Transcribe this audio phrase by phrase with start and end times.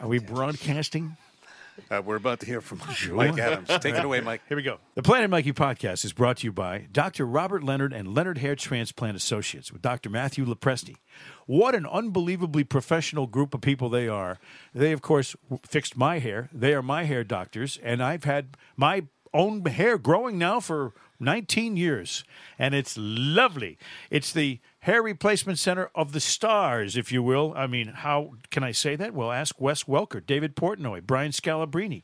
[0.00, 1.16] Are we broadcasting?
[1.90, 2.80] Uh, we're about to hear from
[3.16, 3.68] Mike Adams.
[3.80, 4.42] Take it away, Mike.
[4.48, 4.78] Here we go.
[4.94, 7.24] The Planet Mikey podcast is brought to you by Dr.
[7.24, 10.10] Robert Leonard and Leonard Hair Transplant Associates with Dr.
[10.10, 10.96] Matthew Lopresti.
[11.46, 14.38] What an unbelievably professional group of people they are.
[14.74, 16.48] They, of course, fixed my hair.
[16.52, 21.76] They are my hair doctors, and I've had my own hair growing now for 19
[21.76, 22.24] years,
[22.58, 23.78] and it's lovely.
[24.10, 27.52] It's the hair replacement center of the stars, if you will.
[27.56, 29.14] I mean, how can I say that?
[29.14, 32.02] Well, ask Wes Welker, David Portnoy, Brian Scalabrine.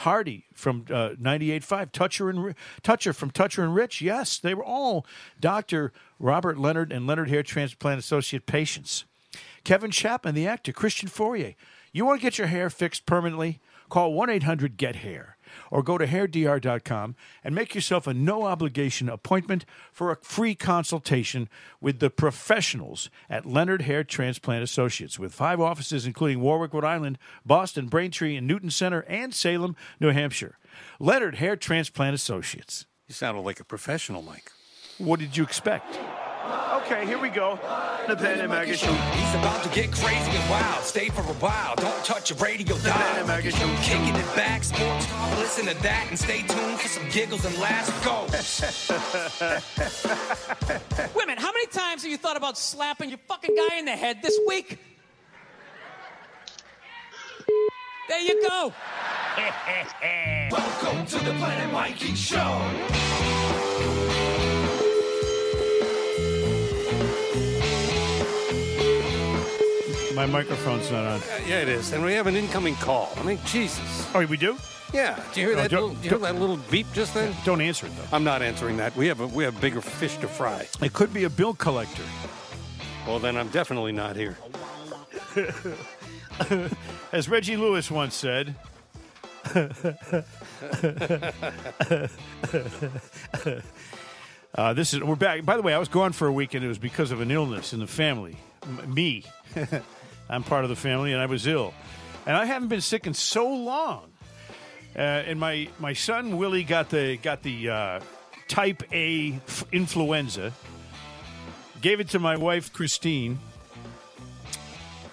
[0.00, 4.02] Hardy from uh, 98.5, Toucher and Toucher from Toucher and Rich.
[4.02, 5.06] Yes, they were all
[5.40, 5.90] Dr.
[6.18, 9.06] Robert Leonard and Leonard Hair Transplant Associate patients.
[9.64, 11.54] Kevin Chapman, the actor, Christian Fauria.
[11.92, 13.58] You want to get your hair fixed permanently?
[13.88, 15.35] Call 1 800 GET HAIR
[15.70, 21.48] or go to hairdr.com and make yourself a no obligation appointment for a free consultation
[21.80, 27.18] with the professionals at Leonard Hair Transplant Associates with five offices including Warwick, Rhode Island,
[27.44, 30.58] Boston, Braintree, and Newton Center, and Salem, New Hampshire.
[30.98, 32.86] Leonard Hair Transplant Associates.
[33.08, 34.50] You sounded like a professional, Mike.
[34.98, 35.98] What did you expect?
[36.86, 37.58] Okay, here we go.
[38.06, 38.92] The Planet Mikey Show.
[38.92, 40.84] He's about to get crazy and wild.
[40.84, 41.74] Stay for a while.
[41.76, 43.26] Don't touch your radio dial.
[43.40, 45.38] Kicking it back, sports talk.
[45.38, 47.90] Listen to that and stay tuned for some giggles and laughs.
[48.04, 48.26] Go.
[51.14, 53.84] Wait a minute, how many times have you thought about slapping your fucking guy in
[53.84, 54.78] the head this week?
[58.08, 58.72] There you go.
[60.52, 63.35] Welcome to the Planet Mikey Show.
[70.16, 71.20] My microphone's not on.
[71.20, 71.92] Uh, yeah, it is.
[71.92, 73.12] And we have an incoming call.
[73.16, 74.08] I mean, Jesus.
[74.14, 74.56] Oh, we do?
[74.94, 75.22] Yeah.
[75.34, 75.70] Do you hear No, that?
[75.70, 77.34] don't- Little, do you hear that little beep just then?
[77.44, 78.16] Don't answer it, though.
[78.16, 78.96] I'm not answering that.
[78.96, 80.66] We have a, we have bigger fish to fry.
[80.80, 82.02] It could be a bill collector.
[83.06, 84.38] Well, then I'm definitely not here.
[87.12, 88.54] As Reggie Lewis once said,
[94.54, 95.44] uh, this is we're back.
[95.44, 97.30] By the way, I was gone for a week, and it was because of an
[97.30, 98.36] illness in the family.
[98.64, 99.24] M- me,
[100.28, 101.74] I'm part of the family, and I was ill,
[102.26, 104.12] and I haven't been sick in so long.
[104.94, 108.00] Uh, and my my son Willie got the got the uh,
[108.48, 110.52] type A f- influenza.
[111.80, 113.38] Gave it to my wife Christine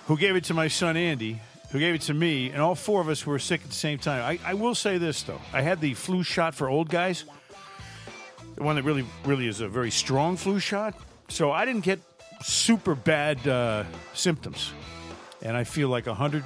[0.08, 1.40] who gave it to my son Andy,
[1.72, 3.98] who gave it to me, and all four of us were sick at the same
[3.98, 4.22] time.
[4.22, 7.26] I, I will say this though: I had the flu shot for old guys,
[8.56, 10.96] the one that really, really is a very strong flu shot.
[11.30, 12.00] So I didn't get
[12.42, 14.74] super bad uh, symptoms,
[15.44, 16.44] and I feel like hundred,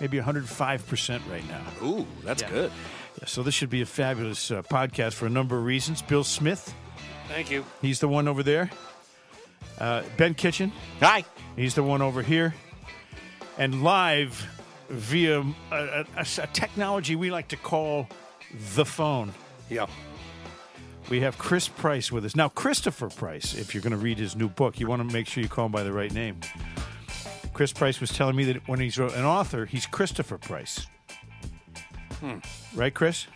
[0.00, 1.62] maybe hundred five percent right now.
[1.86, 2.72] Ooh, that's good.
[3.20, 6.02] Yeah, so this should be a fabulous uh, podcast for a number of reasons.
[6.02, 6.74] Bill Smith,
[7.28, 7.64] Thank you.
[7.82, 8.70] he's the one over there.
[9.78, 11.24] Uh, ben Kitchen, Hi.
[11.54, 12.54] He's the one over here.
[13.58, 14.46] And live
[14.88, 18.08] via a, a- a- a technology we like to call
[18.74, 19.32] the phone.
[19.68, 19.86] Yeah.
[21.10, 22.36] We have Chris Price with us.
[22.36, 25.26] Now, Christopher Price, if you're going to read his new book, you want to make
[25.26, 26.38] sure you call him by the right name.
[27.58, 30.86] Chris Price was telling me that when he's an author, he's Christopher Price.
[32.72, 33.26] Right, Chris?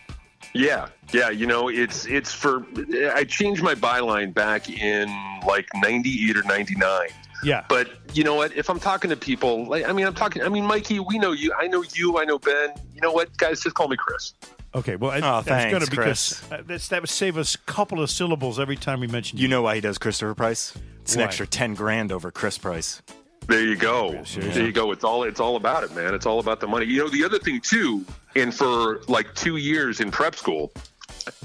[0.53, 1.29] Yeah, yeah.
[1.29, 2.65] You know, it's it's for.
[3.13, 5.09] I changed my byline back in
[5.45, 7.09] like '98 or '99.
[7.43, 7.65] Yeah.
[7.67, 8.55] But you know what?
[8.55, 10.41] If I'm talking to people, like I mean, I'm talking.
[10.41, 11.51] I mean, Mikey, we know you.
[11.59, 12.17] I know you.
[12.17, 12.69] I know Ben.
[12.95, 13.59] You know what, guys?
[13.59, 14.35] Just call me Chris.
[14.73, 17.59] Okay, well, I, Oh, that's gonna thanks, because uh, that's, that would save us a
[17.59, 19.47] couple of syllables every time we mention You you.
[19.49, 20.73] know why he does Christopher Price?
[21.01, 23.01] It's an extra ten grand over Chris Price.
[23.47, 24.23] There you go.
[24.35, 24.91] There you go.
[24.91, 26.13] It's all it's all about it, man.
[26.13, 26.85] It's all about the money.
[26.85, 28.05] You know, the other thing too,
[28.35, 30.71] and for like two years in prep school,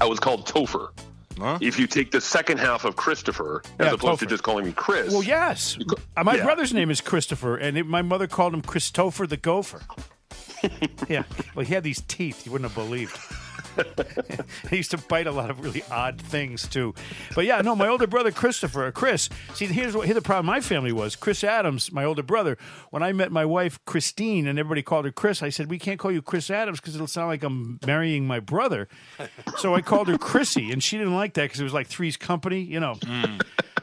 [0.00, 0.90] I was called Topher.
[1.38, 1.58] Huh?
[1.60, 4.28] If you take the second half of Christopher, as Yeah, opposed to Topher.
[4.30, 5.12] just calling me Chris.
[5.12, 5.78] Well, yes.
[6.16, 6.44] Uh, My Yeah.
[6.44, 9.82] brother's name is Christopher, and it, my mother called him Christopher the Gopher.
[11.08, 11.22] yeah.
[11.54, 13.16] Well, he had these teeth you wouldn't have believed.
[14.70, 16.94] He used to bite a lot of really odd things too.
[17.34, 19.28] But yeah, no, my older brother Christopher, uh, Chris.
[19.54, 20.46] See, here's what here's the problem.
[20.46, 22.58] My family was Chris Adams, my older brother.
[22.90, 25.98] When I met my wife Christine, and everybody called her Chris, I said we can't
[25.98, 28.88] call you Chris Adams because it'll sound like I'm marrying my brother.
[29.58, 32.16] So I called her Chrissy, and she didn't like that because it was like Three's
[32.16, 32.96] Company, you know.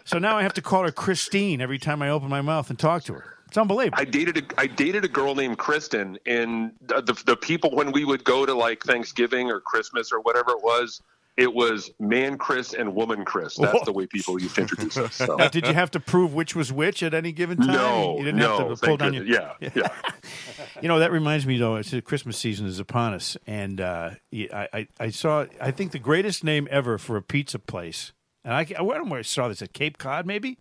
[0.05, 2.77] So now I have to call her Christine every time I open my mouth and
[2.77, 3.34] talk to her.
[3.47, 3.97] It's unbelievable.
[3.99, 7.91] I dated a I dated a girl named Kristen, and the, the the people when
[7.91, 11.01] we would go to like Thanksgiving or Christmas or whatever it was,
[11.37, 13.57] it was man Chris and woman Chris.
[13.57, 13.85] That's Whoa.
[13.85, 15.15] the way people used to introduce us.
[15.15, 15.35] So.
[15.35, 17.67] Now, did you have to prove which was which at any given time?
[17.67, 19.25] No, you didn't no, have to pull down your.
[19.25, 19.89] yeah, yeah.
[20.81, 21.75] You know that reminds me though.
[21.77, 25.91] It's the Christmas season is upon us, and uh, I, I I saw I think
[25.91, 28.11] the greatest name ever for a pizza place,
[28.43, 30.57] and I I don't know where I saw this at Cape Cod maybe.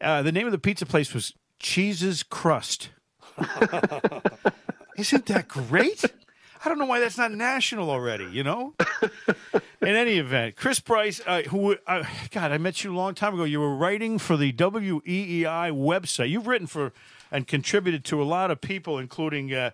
[0.00, 2.90] Uh, the name of the pizza place was Cheese's Crust.
[4.96, 6.04] Isn't that great?
[6.64, 8.26] I don't know why that's not national already.
[8.26, 8.74] You know.
[9.82, 13.34] In any event, Chris Price, uh, who uh, God, I met you a long time
[13.34, 13.44] ago.
[13.44, 16.30] You were writing for the WEEI website.
[16.30, 16.92] You've written for
[17.30, 19.70] and contributed to a lot of people, including uh,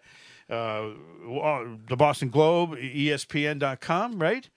[0.48, 0.88] uh,
[1.20, 4.48] the Boston Globe, ESPN.com, right?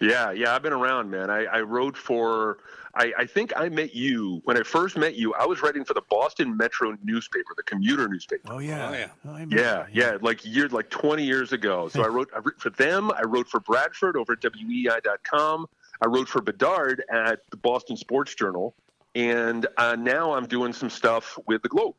[0.00, 1.30] Yeah, yeah, I've been around, man.
[1.30, 2.58] I, I wrote for.
[2.94, 5.32] I, I think I met you when I first met you.
[5.34, 8.52] I was writing for the Boston Metro newspaper, the commuter newspaper.
[8.52, 9.06] Oh yeah, Oh, yeah.
[9.24, 11.88] I remember Yeah, that, yeah, like year, like twenty years ago.
[11.92, 13.12] So I wrote, I wrote for them.
[13.12, 15.66] I wrote for Bradford over at WEEI.com.
[16.02, 18.74] I wrote for Bedard at the Boston Sports Journal,
[19.14, 21.94] and uh, now I'm doing some stuff with the Globe.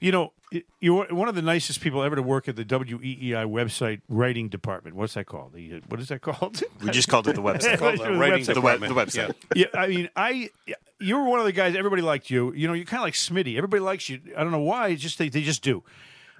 [0.00, 0.32] You know,
[0.80, 4.96] you're one of the nicest people ever to work at the WEEI website writing department.
[4.96, 5.52] What's that called?
[5.52, 6.62] The, uh, what is that called?
[6.82, 7.78] We just called it the website.
[7.78, 8.54] Called the writing website.
[8.54, 9.34] the, web, the website.
[9.54, 10.50] yeah, I mean, I
[10.98, 11.76] you were one of the guys.
[11.76, 12.52] Everybody liked you.
[12.54, 13.56] You know, you're kind of like Smitty.
[13.56, 14.20] Everybody likes you.
[14.36, 14.88] I don't know why.
[14.88, 15.82] It's just they, they just do.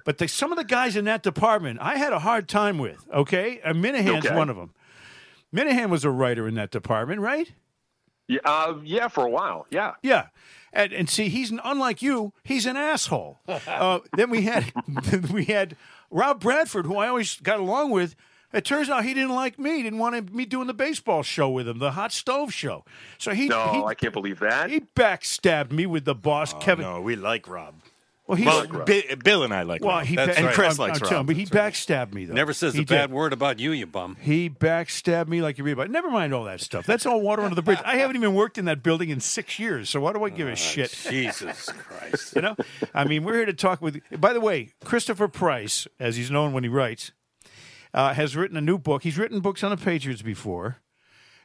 [0.05, 3.05] But the, some of the guys in that department, I had a hard time with.
[3.13, 4.35] Okay, and Minihane's Okay.
[4.35, 4.73] one of them.
[5.53, 7.51] Minihane was a writer in that department, right?
[8.27, 9.65] Yeah, uh, yeah, for a while.
[9.71, 9.93] Yeah.
[10.03, 10.27] Yeah.
[10.71, 12.33] And, and see, he's an, unlike you.
[12.43, 13.39] He's an asshole.
[13.67, 14.71] Uh, then we had
[15.31, 15.75] we had
[16.11, 18.15] Rob Bradford, who I always got along with.
[18.51, 19.83] It turns out he didn't like me.
[19.83, 22.83] Didn't want me doing the baseball show with him, the hot stove show.
[23.19, 24.69] So he No, he, I can't believe that.
[24.69, 26.85] he backstabbed me with the boss, Kevin.
[26.85, 27.75] No, we like Rob.
[28.29, 30.05] Well, he Well, Bi- Bill and I like well, Rob.
[30.05, 30.53] he That's ba- and right.
[30.55, 31.25] Chris I'm- likes I'm Rob.
[31.25, 32.35] but he backstabbed me though.
[32.35, 33.11] Never says he a bad did.
[33.11, 34.17] word about you, you bum.
[34.21, 35.89] He backstabbed me like you read about.
[35.89, 36.85] Never mind all that stuff.
[36.85, 37.79] That's all water under the bridge.
[37.83, 40.47] I haven't even worked in that building in six years, so why do I give
[40.47, 40.95] a shit?
[41.09, 42.35] Jesus Christ.
[42.35, 42.55] You know,
[42.93, 43.99] I mean, we're here to talk with.
[44.15, 47.11] By the way, Christopher Price, as he's known when he writes,
[47.95, 49.01] uh, has written a new book.
[49.01, 50.77] He's written books on the Patriots before,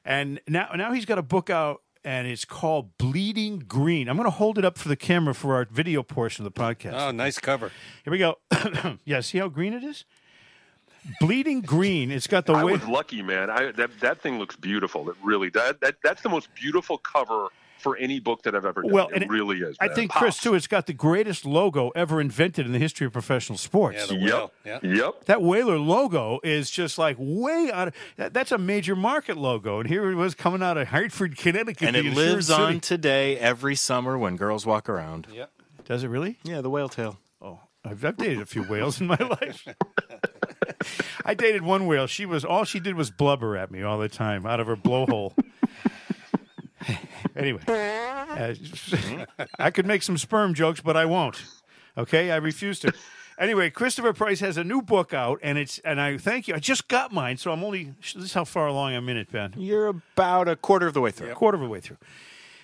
[0.04, 4.08] and now now he's got a book out, and it's called Bleeding Green.
[4.08, 6.60] I'm going to hold it up for the camera for our video portion of the
[6.60, 6.92] podcast.
[7.00, 7.72] Oh, nice cover.
[8.04, 8.38] Here we go.
[9.04, 10.04] yeah, see how green it is?
[11.20, 12.10] Bleeding green.
[12.10, 12.72] It's got the I way.
[12.72, 13.50] was lucky, man.
[13.50, 15.08] I, that that thing looks beautiful.
[15.10, 15.74] It really does.
[15.82, 17.48] That that's the most beautiful cover
[17.84, 18.90] for any book that I've ever done.
[18.92, 19.76] Well, it really is.
[19.78, 19.94] I man.
[19.94, 20.54] think Chris too.
[20.54, 23.98] It's got the greatest logo ever invented in the history of professional sports.
[24.00, 24.52] Yeah, the Yep.
[24.64, 24.80] whale.
[24.96, 25.24] Yep.
[25.26, 29.78] That Whaler logo is just like way out of that, that's a major market logo.
[29.78, 31.94] And here it was coming out of Hartford, Connecticut.
[31.94, 32.60] and the it lives city.
[32.62, 35.28] on today every summer when girls walk around.
[35.32, 35.50] Yep.
[35.84, 36.38] Does it really?
[36.42, 37.18] Yeah, the whale tail.
[37.42, 39.68] Oh, I've, I've dated a few whales in my life.
[41.24, 42.06] I dated one whale.
[42.06, 44.76] She was all she did was blubber at me all the time out of her
[44.76, 45.34] blowhole.
[47.36, 48.54] anyway, uh,
[49.58, 51.44] I could make some sperm jokes, but I won't.
[51.96, 52.92] Okay, I refuse to.
[53.36, 56.54] Anyway, Christopher Price has a new book out, and it's and I thank you.
[56.54, 57.92] I just got mine, so I'm only.
[58.00, 59.54] This is how far along I'm in it, Ben.
[59.56, 61.32] You're about a quarter of the way through.
[61.32, 61.96] A quarter of a way through.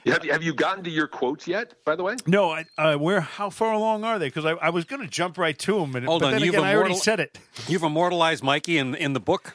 [0.07, 1.75] Have you, have you gotten to your quotes yet?
[1.85, 2.17] By the way.
[2.27, 3.21] No, I, uh, where?
[3.21, 4.29] How far along are they?
[4.29, 6.43] Because I, I was going to jump right to them, and Hold but on, then
[6.43, 7.39] you've again, I already said it.
[7.67, 9.55] You've immortalized Mikey in in the book.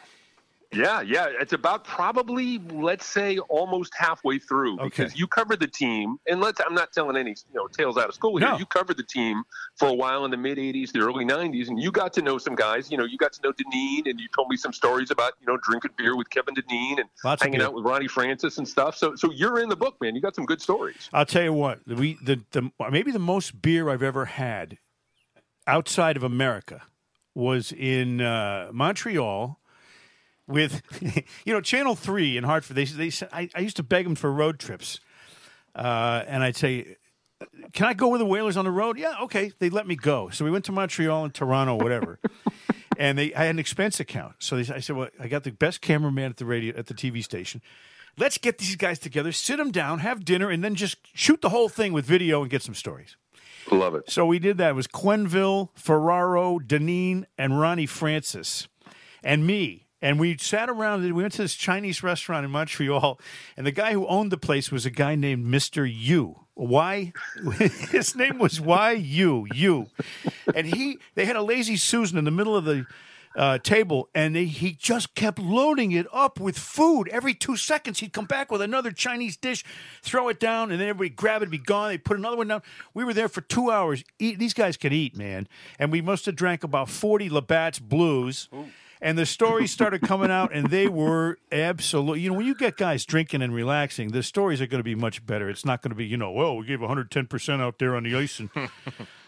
[0.76, 1.28] Yeah, yeah.
[1.40, 5.14] It's about probably let's say almost halfway through because Okay.
[5.16, 6.60] you covered the team, and let's.
[6.66, 8.50] I'm not telling any you know tales out of school here.
[8.50, 8.58] No.
[8.58, 9.44] You covered the team
[9.76, 12.38] for a while in the mid '80s, the early '90s, and you got to know
[12.38, 12.92] some guys.
[12.92, 15.48] You know, you got to know Dineen, and you told me some stories about you
[15.48, 18.98] know drinking beer with Kevin Dineen and Lots hanging out with Ronnie Francis and stuff.
[18.98, 20.16] So, so you're in the book, man.
[20.16, 21.10] You got some good stories.
[21.14, 21.80] I'll tell you what.
[21.88, 24.78] We the, the maybe the most beer I've ever had
[25.68, 26.84] outside of America
[27.34, 29.60] was in uh, Montreal
[30.48, 30.82] with
[31.46, 32.76] you know Channel Three in Hartford.
[32.76, 35.00] They they said I, I used to beg them for road trips,
[35.76, 36.98] uh, and I'd say.
[37.74, 38.98] Can I go with the Whalers on the road?
[38.98, 39.52] Yeah, okay.
[39.60, 40.30] They let me go.
[40.30, 42.18] So we went to Montreal and Toronto, whatever.
[42.98, 44.36] and they, I had an expense account.
[44.40, 46.94] So they, I said, "Well, I got the best cameraman at the radio at the
[46.94, 47.62] TV station.
[48.18, 51.50] Let's get these guys together, sit them down, have dinner, and then just shoot the
[51.50, 53.18] whole thing with video and get some stories."
[53.72, 54.10] Love it.
[54.10, 54.70] So we did that.
[54.70, 58.68] It was Quenneville, Ferraro, Dineen, and Ronnie Francis,
[59.24, 59.85] and me.
[60.06, 61.02] And we sat around.
[61.02, 63.20] We went to this Chinese restaurant in Montreal,
[63.58, 66.42] and the guy who owned the place was a guy named Mister Yu.
[66.54, 67.12] Why?
[67.90, 69.88] His name was Y U U,
[70.54, 71.00] and he.
[71.16, 72.86] They had a lazy Susan in the middle of the
[73.36, 77.08] uh, table, and they, he just kept loading it up with food.
[77.08, 79.66] Every two seconds, he'd come back with another Chinese dish,
[80.04, 81.90] throw it down, and then everybody grab it, be gone.
[81.90, 82.62] They put another one down.
[82.94, 84.04] We were there for two hours.
[84.20, 85.48] Eat, these guys could eat, man.
[85.80, 88.50] And we must have drank about 40 Labatt's Blues.
[89.06, 92.18] And the stories started coming out, and they were absolute.
[92.22, 94.96] You know, when you get guys drinking and relaxing, the stories are going to be
[94.96, 95.48] much better.
[95.48, 98.16] It's not going to be, you know, well, we gave 110% out there on the
[98.16, 98.40] ice.
[98.40, 98.50] And,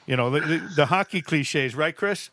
[0.07, 2.31] you know, the, the, the hockey cliches, right, Chris?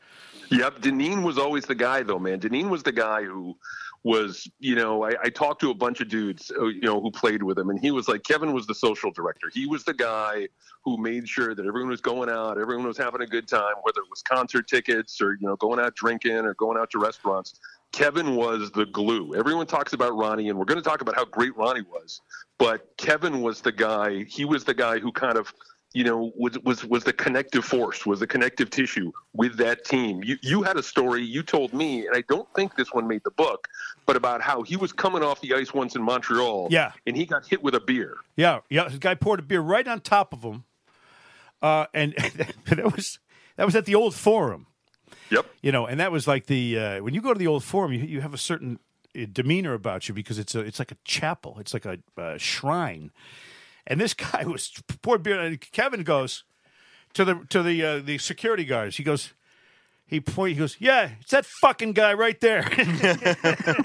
[0.50, 2.38] Yep, Dineen was always the guy, though, man.
[2.38, 3.58] Dineen was the guy who
[4.04, 7.11] was, you know, I, I talked to a bunch of dudes, uh, you know, who
[7.11, 9.50] played with him, and he was like, Kevin was the social director.
[9.52, 10.46] He was the guy
[10.84, 14.00] who made sure that everyone was going out, everyone was having a good time, whether
[14.00, 17.58] it was concert tickets or you know going out drinking or going out to restaurants.
[17.92, 19.37] Kevin was the glue.
[19.37, 22.20] Everyone talks about Ronnie, and we're going to talk about how great Ronnie was.
[22.58, 24.25] But Kevin was the guy.
[24.25, 25.54] He was the guy who kind of,
[25.94, 30.22] you know, was was was the connective force, was the connective tissue with that team.
[30.24, 33.22] You you had a story you told me, and I don't think this one made
[33.24, 33.68] the book,
[34.04, 36.68] but about how he was coming off the ice once in Montreal.
[36.70, 36.92] Yeah.
[37.06, 38.16] and he got hit with a beer.
[38.36, 38.88] Yeah, yeah.
[38.88, 40.64] The guy poured a beer right on top of him,
[41.62, 42.12] uh, and
[42.66, 43.20] that was
[43.56, 44.66] that was at the old Forum.
[45.30, 45.46] Yep.
[45.62, 47.92] You know, and that was like the uh, when you go to the old Forum,
[47.92, 48.80] you, you have a certain
[49.16, 52.36] uh, demeanor about you because it's a it's like a chapel, it's like a uh,
[52.36, 53.12] shrine,
[53.86, 54.70] and this guy was
[55.02, 55.40] poured beer.
[55.40, 56.44] And Kevin goes
[57.14, 58.96] to the to the uh, the security guards.
[58.96, 59.32] He goes.
[60.06, 60.52] He point.
[60.52, 62.62] He goes, "Yeah, it's that fucking guy right there."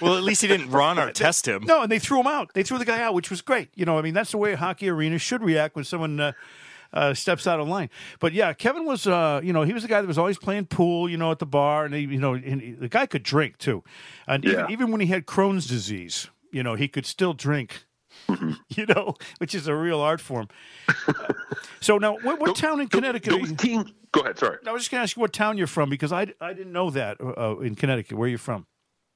[0.00, 1.64] Well, at least he didn't run or test him.
[1.64, 2.50] No, and they threw him out.
[2.54, 3.68] They threw the guy out, which was great.
[3.74, 6.32] You know, I mean, that's the way a hockey arena should react when someone uh,
[6.92, 7.90] uh, steps out of line.
[8.20, 10.66] But yeah, Kevin was, uh, you know, he was the guy that was always playing
[10.66, 13.22] pool, you know, at the bar, and he, you know, and he- the guy could
[13.24, 13.82] drink too,
[14.26, 14.52] and Yeah.
[14.52, 17.84] even, even when he had Crohn's disease, you know, he could still drink.
[18.68, 20.48] You know, which is a real art form.
[21.80, 23.32] so now, what, what town in Connecticut?
[23.32, 23.92] Those teams.
[24.12, 24.38] Go ahead.
[24.38, 24.58] Sorry.
[24.66, 26.72] I was just going to ask you what town you're from because I, I didn't
[26.72, 28.16] know that uh, in Connecticut.
[28.16, 28.66] Where are you from?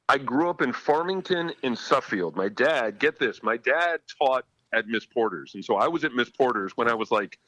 [0.09, 2.37] I grew up in Farmington in Suffield.
[2.37, 5.55] My dad, get this, my dad taught at Miss Porter's.
[5.55, 7.39] And so I was at Miss Porter's when I was like,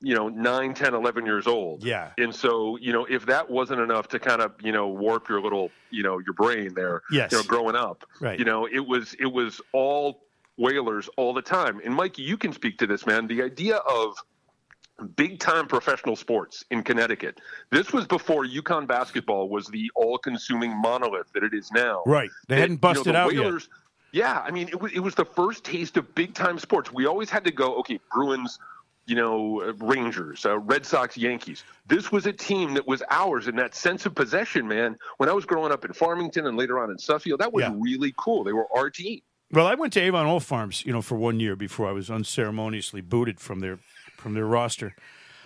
[0.00, 1.84] you know, 9, 10, 11 years old.
[1.84, 2.10] Yeah.
[2.18, 5.40] And so, you know, if that wasn't enough to kind of, you know, warp your
[5.40, 7.30] little, you know, your brain there, Yes.
[7.32, 8.38] you know, growing up, Right.
[8.38, 10.24] you know, it was, it was all
[10.56, 11.80] whalers all the time.
[11.84, 13.26] And Mikey, you can speak to this, man.
[13.26, 14.16] The idea of
[15.16, 17.40] big time professional sports in Connecticut.
[17.70, 22.02] This was before UConn basketball was the all consuming monolith that it is now.
[22.06, 22.30] Right.
[22.48, 23.62] They hadn't you know, busted the out yet.
[24.12, 26.92] Yeah, I mean, it was, it was the first taste of big time sports.
[26.92, 28.58] We always had to go, okay, Bruins,
[29.06, 31.64] you know, uh, Rangers, uh, Red Sox, Yankees.
[31.86, 34.98] This was a team that was ours, and that sense of possession, man.
[35.16, 37.74] When I was growing up in Farmington and later on in Suffield, that was Yeah.
[37.78, 38.44] really cool.
[38.44, 39.22] They were our team.
[39.52, 42.10] Well, I went to Avon Old Farms, you know, for one year before I was
[42.10, 43.78] unceremoniously booted from their
[44.16, 44.94] from their roster.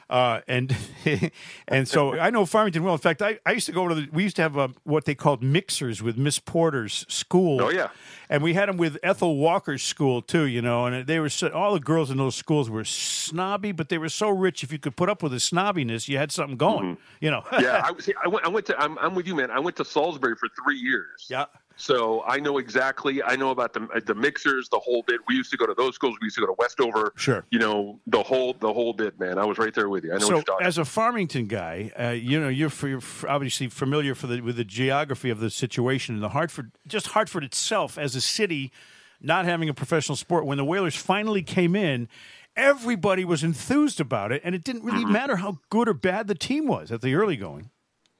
[0.08, 0.76] Uh, and
[1.68, 2.94] and so I know Farmington well.
[2.94, 4.08] In fact, I, I used to go to the.
[4.12, 7.60] We used to have uh what they called mixers with Miss Porter's school.
[7.60, 7.88] Oh, yeah.
[8.30, 10.44] and we had them with Ethel Walker's school too.
[10.44, 13.88] You know, and they were so, all the girls in those schools were snobby, but
[13.88, 14.62] they were so rich.
[14.62, 16.98] If you could put up with the snobbiness, you had something going.
[17.20, 17.40] You know.
[17.40, 17.64] Mm-hmm.
[17.64, 18.46] yeah, I, see, I went.
[18.46, 18.80] I went to.
[18.80, 19.50] I'm, I'm with you, man.
[19.50, 21.26] I went to Salisbury for three years.
[21.28, 21.46] yeah.
[21.76, 23.22] So I know exactly.
[23.22, 25.20] I know about the the mixers, the whole bit.
[25.28, 26.16] We used to go to those schools.
[26.20, 27.12] We used to go to Westover.
[27.16, 27.44] Sure.
[27.50, 29.38] You know the whole the whole bit, man.
[29.38, 30.10] I was right there with you.
[30.12, 30.66] I know what So, you're talking.
[30.66, 34.56] as a Farmington guy, uh, you know you're, f- you're obviously familiar for the, with
[34.56, 38.72] the geography of the situation in the Hartford, just Hartford itself as a city,
[39.20, 40.46] not having a professional sport.
[40.46, 42.08] When the Whalers finally came in,
[42.56, 46.34] everybody was enthused about it, and it didn't really matter how good or bad the
[46.34, 47.70] team was at the early going.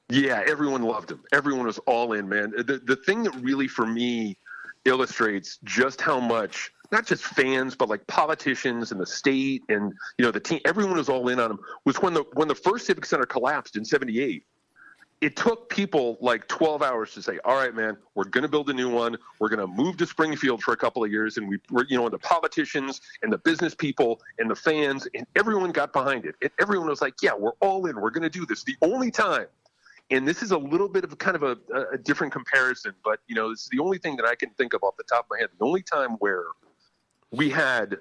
[0.09, 1.23] Yeah, everyone loved him.
[1.33, 2.51] Everyone was all in, man.
[2.51, 4.37] The the thing that really for me
[4.85, 10.23] illustrates just how much not just fans but like politicians and the state and you
[10.23, 12.85] know the team everyone was all in on him was when the when the first
[12.85, 14.45] Civic Center collapsed in 78.
[15.19, 18.69] It took people like 12 hours to say, "All right, man, we're going to build
[18.69, 19.17] a new one.
[19.39, 21.97] We're going to move to Springfield for a couple of years." And we, we're, you
[21.97, 26.25] know, and the politicians and the business people and the fans and everyone got behind
[26.25, 26.35] it.
[26.43, 27.99] And everyone was like, "Yeah, we're all in.
[27.99, 29.47] We're going to do this." The only time
[30.09, 31.57] and this is a little bit of kind of a,
[31.91, 34.73] a different comparison, but you know, this is the only thing that I can think
[34.73, 35.49] of off the top of my head.
[35.59, 36.45] The only time where
[37.31, 37.97] we had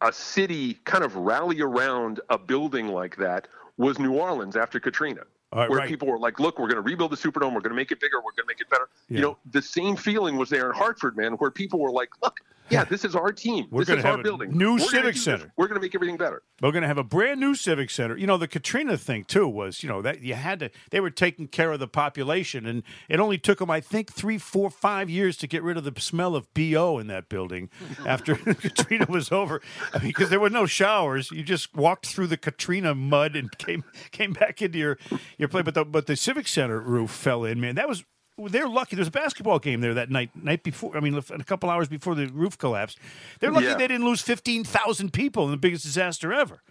[0.00, 5.22] a city kind of rally around a building like that was New Orleans after Katrina.
[5.52, 5.88] Right, where right.
[5.88, 7.52] people were like, "Look, we're going to rebuild the Superdome.
[7.52, 8.18] We're going to make it bigger.
[8.18, 9.16] We're going to make it better." Yeah.
[9.16, 12.38] You know, the same feeling was there in Hartford, man, where people were like, "Look,
[12.70, 13.66] yeah, this is our team.
[13.70, 14.56] We're this is have our a building.
[14.56, 15.24] new We're civic do this.
[15.24, 17.90] center." We're going to make everything better." We're going to have a brand new civic
[17.90, 18.16] center.
[18.16, 20.70] You know, the Katrina thing too was, you know, that you had to.
[20.90, 24.36] They were taking care of the population, and it only took them, I think, three,
[24.38, 27.70] four, five years to get rid of the smell of bo in that building
[28.06, 29.60] after Katrina was over,
[29.94, 31.30] I mean, because there were no showers.
[31.30, 34.98] You just walked through the Katrina mud and came came back into your
[35.38, 35.64] your place.
[35.64, 37.60] But the but the civic center roof fell in.
[37.60, 38.04] Man, that was.
[38.48, 38.96] They're lucky.
[38.96, 40.30] There's a basketball game there that night.
[40.34, 42.98] Night before, I mean, a couple hours before the roof collapsed.
[43.40, 43.74] They're lucky Yeah.
[43.76, 46.62] they didn't lose fifteen thousand people in the biggest disaster ever.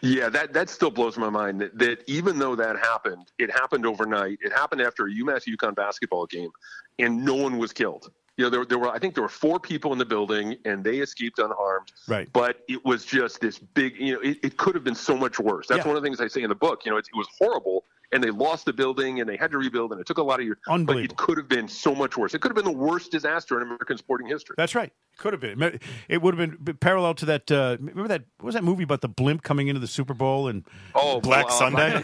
[0.00, 1.60] Yeah, that that still blows my mind.
[1.60, 4.38] That, that even though that happened, it happened overnight.
[4.42, 6.50] It happened after a UMass UConn basketball game,
[6.98, 8.10] and no one was killed.
[8.36, 10.84] You know, there, there were I think there were four people in the building, and
[10.84, 11.92] they escaped unharmed.
[12.06, 12.28] Right.
[12.32, 13.96] But it was just this big.
[13.98, 15.68] You know, it, it could have been so much worse.
[15.68, 15.88] That's Yeah.
[15.88, 16.84] one of the things I say in the book.
[16.84, 19.58] You know, it, it was horrible, and they lost the building and they had to
[19.58, 20.56] rebuild and it took a lot of years.
[20.66, 21.12] But Unbelievable.
[21.12, 22.32] it could have been so much worse.
[22.32, 24.54] It could have been the worst disaster in American sporting history.
[24.56, 24.92] That's right.
[25.16, 25.78] Could have been.
[26.08, 27.48] It would have been parallel to that.
[27.50, 28.24] Uh, remember that?
[28.38, 31.46] What was that movie about the blimp coming into the Super Bowl and Oh, Black
[31.46, 31.92] uh, Sunday?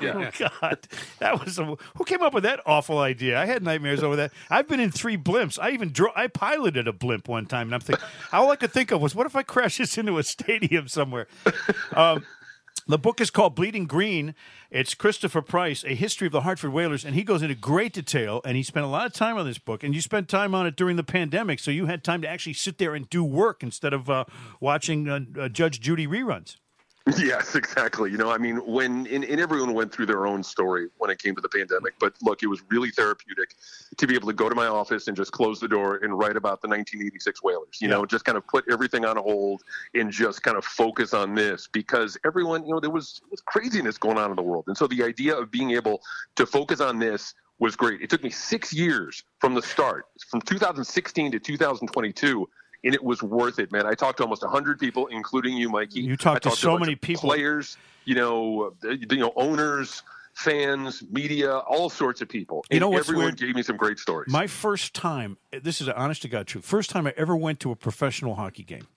[0.00, 0.30] yeah.
[0.38, 0.78] Oh God,
[1.18, 3.36] that was a, who came up with that awful idea.
[3.40, 4.30] I had nightmares over that.
[4.48, 5.58] I've been in three blimps.
[5.60, 8.70] I even dro- I piloted a blimp one time, and I'm thinking all I could
[8.72, 11.26] think of was, what if I crash this into a stadium somewhere?
[11.96, 12.24] Um,
[12.92, 14.34] the book is called Bleeding Green.
[14.70, 18.42] It's Christopher Price, A History of the Hartford Whalers, and he goes into great detail.
[18.44, 19.82] And he spent a lot of time on this book.
[19.82, 22.52] And you spent time on it during the pandemic, so you had time to actually
[22.52, 24.26] sit there and do work instead of uh,
[24.60, 26.56] watching uh, uh, Judge Judy reruns.
[27.18, 28.10] Yes, exactly.
[28.10, 31.18] You know, I mean, when and, and everyone went through their own story when it
[31.20, 33.54] came to the pandemic, but look, it was really therapeutic
[33.96, 36.36] to be able to go to my office and just close the door and write
[36.36, 37.78] about the 1986 Whalers.
[37.80, 37.94] You Yeah.
[37.96, 39.62] know, just kind of put everything on hold
[39.94, 43.40] and just kind of focus on this because everyone, you know, there was, there was
[43.40, 46.02] craziness going on in the world, and so the idea of being able
[46.36, 48.00] to focus on this was great.
[48.00, 52.48] It took me six years from the start, from 2016 to 2022.
[52.84, 53.86] And it was worth it, man.
[53.86, 56.00] I talked to almost 100 people, including you, Mikey.
[56.00, 57.30] You talked I to so bunch many people.
[57.30, 60.02] players, you know, uh, you know, owners,
[60.34, 62.64] fans, media, all sorts of people.
[62.70, 63.38] You know what's everyone weird?
[63.38, 64.32] gave me some great stories.
[64.32, 67.60] My first time, this is an honest to God truth, first time I ever went
[67.60, 68.88] to a professional hockey game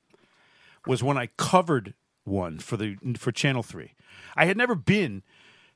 [0.87, 3.93] was when I covered one for the for Channel 3.
[4.35, 5.23] I had never been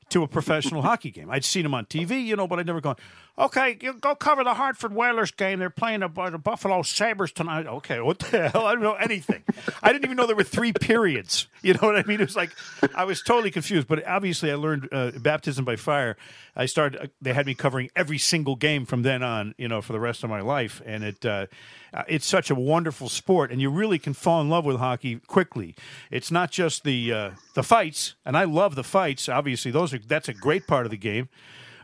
[0.08, 1.30] to a professional hockey game.
[1.30, 2.96] I'd seen them on TV, you know, but I'd never gone,
[3.40, 5.58] okay, you go cover the Hartford Whalers game.
[5.58, 7.66] They're playing the, the Buffalo Sabres tonight.
[7.66, 8.66] Okay, what the hell?
[8.66, 9.42] I don't know anything.
[9.82, 11.46] I didn't even know there were three periods.
[11.62, 12.22] You know what I mean?
[12.22, 12.52] It was like,
[12.94, 16.16] I was totally confused, but obviously I learned uh, baptism by fire.
[16.56, 19.82] I started, uh, they had me covering every single game from then on, you know,
[19.82, 20.80] for the rest of my life.
[20.86, 21.48] And it, uh,
[21.92, 25.16] uh, it's such a wonderful sport, and you really can fall in love with hockey
[25.16, 25.74] quickly.
[26.10, 29.28] It's not just the uh, the fights, and I love the fights.
[29.28, 31.28] Obviously, those are that's a great part of the game.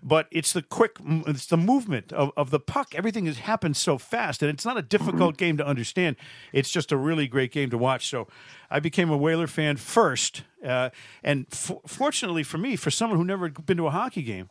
[0.03, 2.95] But it's the quick, it's the movement of, of the puck.
[2.95, 6.17] Everything has happened so fast, and it's not a difficult game to understand.
[6.53, 8.09] It's just a really great game to watch.
[8.09, 8.29] So,
[8.71, 10.91] I became a Whaler fan first, uh,
[11.23, 14.50] and f- fortunately for me, for someone who never had been to a hockey game,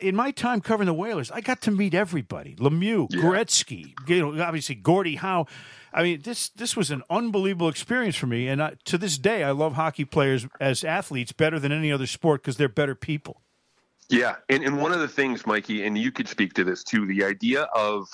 [0.00, 4.42] in my time covering the Whalers, I got to meet everybody: Lemieux, Gretzky, you know,
[4.42, 5.46] obviously Gordie Howe.
[5.92, 9.42] I mean, this this was an unbelievable experience for me, and I, to this day,
[9.42, 13.40] I love hockey players as athletes better than any other sport because they're better people.
[14.08, 17.06] Yeah, and, and one of the things, Mikey, and you could speak to this too,
[17.06, 18.08] the idea of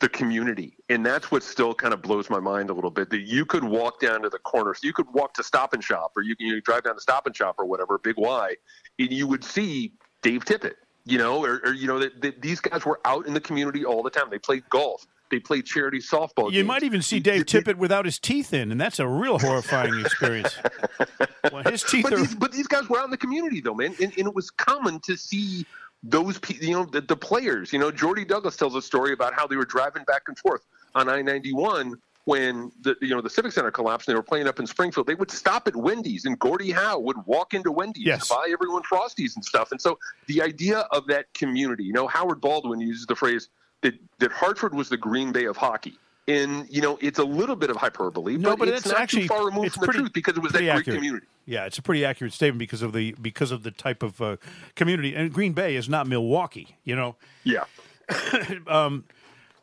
[0.00, 3.08] the community, and that's what still kind of blows my mind a little bit.
[3.08, 5.82] That you could walk down to the corner, so you could walk to Stop and
[5.82, 8.54] Shop, or you can you drive down to Stop and Shop or whatever, Big Y,
[8.98, 10.74] and you would see Dave Tippett,
[11.06, 13.82] you know, or, or you know that, that these guys were out in the community
[13.82, 14.28] all the time.
[14.30, 16.46] They played golf, they played charity softball.
[16.46, 16.68] You games.
[16.68, 20.56] might even see Dave Tippett without his teeth in, and that's a real horrifying experience.
[21.52, 22.16] well, his teeth but are.
[22.18, 24.50] these, but these guys were out in the community though, man, and, and it was
[24.50, 25.66] common to see
[26.02, 27.72] those you know the, the players.
[27.72, 30.62] You know, Jordy Douglas tells a story about how they were driving back and forth
[30.94, 34.22] on I ninety one when the you know the Civic Center collapsed and they were
[34.22, 35.06] playing up in Springfield.
[35.06, 38.28] They would stop at Wendy's, and Gordie Howe would walk into Wendy's Yes.
[38.28, 39.72] buy everyone frosties and stuff.
[39.72, 43.48] And so the idea of that community, you know, Howard Baldwin uses the phrase
[43.84, 45.94] that that Hartford was the Green Bay of hockey.
[46.26, 49.00] And you know, it's a little bit of hyperbole, No, but, but it's, it's not
[49.00, 50.96] actually- too far removed from the truth because it was that pretty great accurate.
[50.96, 51.26] community.
[51.46, 54.36] Yeah, it's a pretty accurate statement because of the because of the type of uh,
[54.74, 55.14] community.
[55.14, 57.16] And Green Bay is not Milwaukee, you know.
[57.44, 57.64] Yeah.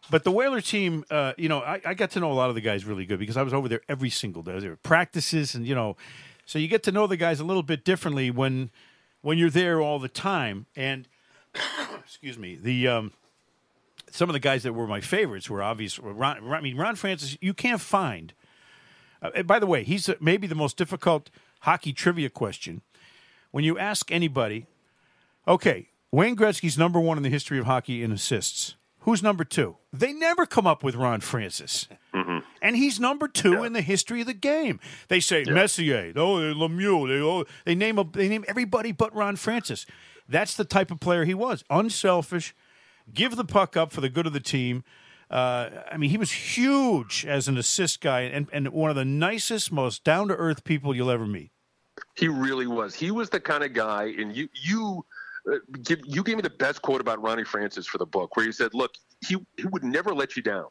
[0.09, 2.55] But the Whaler team, uh, you know, I, I got to know a lot of
[2.55, 4.59] the guys really good because I was over there every single day.
[4.59, 5.95] There were practices, and you know,
[6.45, 8.71] so you get to know the guys a little bit differently when
[9.21, 10.65] when you're there all the time.
[10.75, 11.07] And
[12.03, 13.13] excuse me, the um,
[14.11, 15.99] some of the guys that were my favorites were obvious.
[15.99, 18.33] Ron, I mean, Ron Francis, you can't find.
[19.21, 21.29] Uh, by the way, he's uh, maybe the most difficult
[21.61, 22.81] hockey trivia question.
[23.51, 24.65] When you ask anybody,
[25.47, 28.75] okay, Wayne Gretzky's number one in the history of hockey in assists.
[29.01, 29.77] Who's number two?
[29.91, 31.87] They never come up with Ron Francis.
[32.61, 34.79] And he's number two in the history of the game.
[35.07, 39.35] They say Messier, oh Lemieux, they oh, they name a, they name everybody but Ron
[39.35, 39.87] Francis.
[40.29, 41.63] That's the type of player he was.
[41.71, 42.53] Unselfish,
[43.13, 44.83] give the puck up for the good of the team.
[45.29, 49.05] Uh, I mean, he was huge as an assist guy, and, and one of the
[49.05, 51.51] nicest, most down to earth people you'll ever meet.
[52.15, 52.93] He really was.
[52.93, 55.05] He was the kind of guy, and you you
[55.49, 58.45] uh, give, you gave me the best quote about Ronnie Francis for the book, where
[58.45, 58.91] he said, "Look,
[59.25, 60.65] he he would never let you down.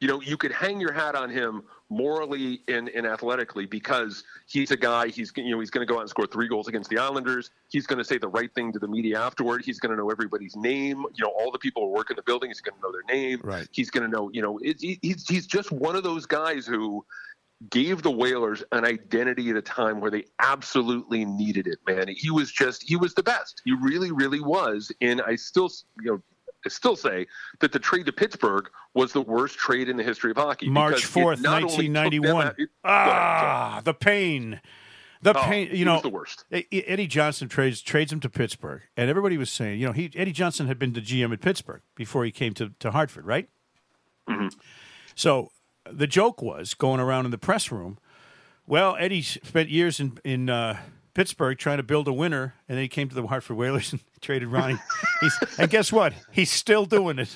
[0.00, 4.70] You know, you could hang your hat on him morally and, and athletically because he's
[4.70, 5.08] a guy.
[5.08, 7.50] He's you know he's going to go out and score three goals against the Islanders.
[7.68, 9.64] He's going to say the right thing to the media afterward.
[9.64, 11.04] He's going to know everybody's name.
[11.14, 12.50] You know, all the people who work in the building.
[12.50, 13.40] He's going to know their name.
[13.42, 13.68] Right.
[13.72, 14.30] He's going to know.
[14.32, 17.04] You know, it, he- he's he's just one of those guys who."
[17.70, 22.06] gave the Whalers an identity at a time where they absolutely needed it, man.
[22.14, 23.62] He was just he was the best.
[23.64, 24.92] He really, really was.
[25.00, 25.70] And I still
[26.02, 26.22] you know
[26.68, 27.26] still say
[27.60, 30.68] that the trade to Pittsburgh was the worst trade in the history of hockey.
[30.68, 32.46] March fourth, not only took them nineteen ninety one.
[32.48, 33.46] out- it- go ahead, sorry.
[33.50, 34.60] Ah, the pain.
[35.22, 35.70] The Oh, pain.
[35.72, 36.44] You know, the worst.
[36.52, 40.32] Eddie Johnson trades trades him to Pittsburgh, and everybody was saying, you know, he Eddie
[40.32, 43.48] Johnson had been the GM at Pittsburgh before he came to, to Hartford, right?
[44.28, 44.48] Mm-hmm.
[45.14, 45.50] So
[45.90, 47.98] the joke was going around in the press room.
[48.66, 50.80] Well, Eddie spent years in in uh,
[51.16, 54.02] Pittsburgh trying to build a winner, and then he came to the Hartford Whalers and
[54.20, 54.76] traded Ronnie.
[55.22, 56.12] He's, and guess what?
[56.30, 57.34] He's still doing it.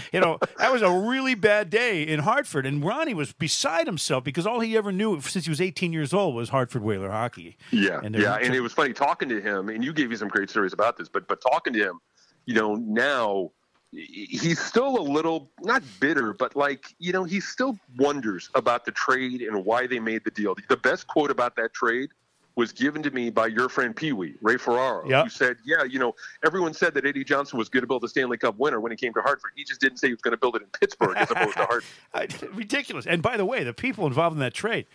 [0.12, 4.24] you know, that was a really bad day in Hartford, and Ronnie was beside himself
[4.24, 7.56] because all he ever knew since he was 18 years old was Hartford Whaler hockey.
[7.70, 10.26] Yeah, And yeah, and it was funny talking to him, and you gave me some
[10.26, 12.00] great stories about this, but but talking to him,
[12.46, 13.52] you know, now
[13.92, 18.90] he's still a little not bitter, but like you know, he still wonders about the
[18.90, 20.56] trade and why they made the deal.
[20.68, 22.10] The best quote about that trade
[22.54, 25.24] was given to me by your friend Pee Wee Ray Ferraro, Yep.
[25.24, 28.08] who said, "Yeah, you know, everyone said that Eddie Johnson was going to build a
[28.08, 29.52] Stanley Cup winner when he came to Hartford.
[29.56, 31.64] He just didn't say he was going to build it in Pittsburgh as opposed to
[32.14, 33.06] Hartford." Ridiculous.
[33.06, 34.86] And by the way, the people involved in that trade,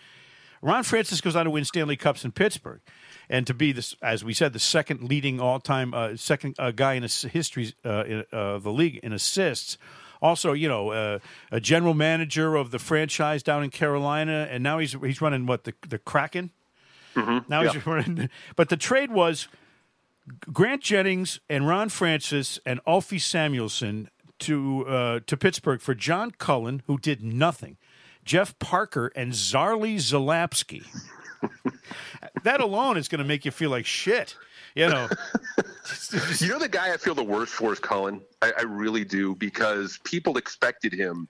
[0.62, 2.80] Ron Francis goes on to win Stanley Cups in Pittsburgh,
[3.30, 6.94] and to be this, as we said, the second leading all-time, uh, second uh, guy
[6.94, 9.78] in his history uh, in, uh, of the league in assists.
[10.20, 11.18] Also, you know, uh,
[11.52, 15.62] a general manager of the franchise down in Carolina, and now he's he's running what
[15.64, 16.50] the the Kraken.
[17.48, 19.48] Now he's running, but the trade was
[20.52, 24.08] Grant Jennings and Ron Francis and Alfie Samuelsson
[24.40, 27.76] to uh, to Pittsburgh for John Cullen, who did nothing.
[28.24, 30.84] Jeff Parker and Zarley Zalapski.
[32.42, 34.36] that alone is going to make you feel like shit.
[34.74, 35.08] You know,
[36.38, 38.20] You know the guy I feel the worst for is Cullen.
[38.42, 41.28] I, I really do because people expected him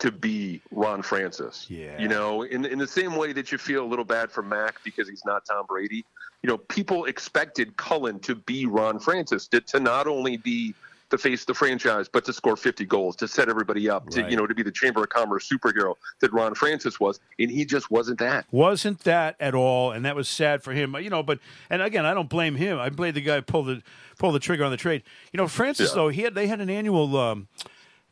[0.00, 1.66] to be Ron Francis.
[1.70, 1.98] Yeah.
[2.00, 4.82] You know, in in the same way that you feel a little bad for Mac
[4.84, 6.04] because he's not Tom Brady.
[6.42, 10.74] You know, people expected Cullen to be Ron Francis, to, to not only be
[11.10, 14.30] the face of the franchise, but to score 50 goals, to set everybody up, to
[14.30, 17.64] you know, to be the Chamber of Commerce superhero that Ron Francis was, and he
[17.64, 18.46] just wasn't that.
[18.52, 20.94] wasn't that at all, and that was sad for him.
[20.94, 22.78] You know, but and again, I don't blame him.
[22.78, 23.82] I blame the guy who pulled the
[24.18, 25.02] pulled the trigger on the trade.
[25.32, 25.96] You know, Francis Yeah.
[25.96, 27.48] though he had they had an annual um,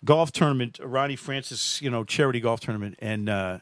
[0.04, 3.58] golf tournament, Ronnie Francis, you know, charity golf tournament, and uh,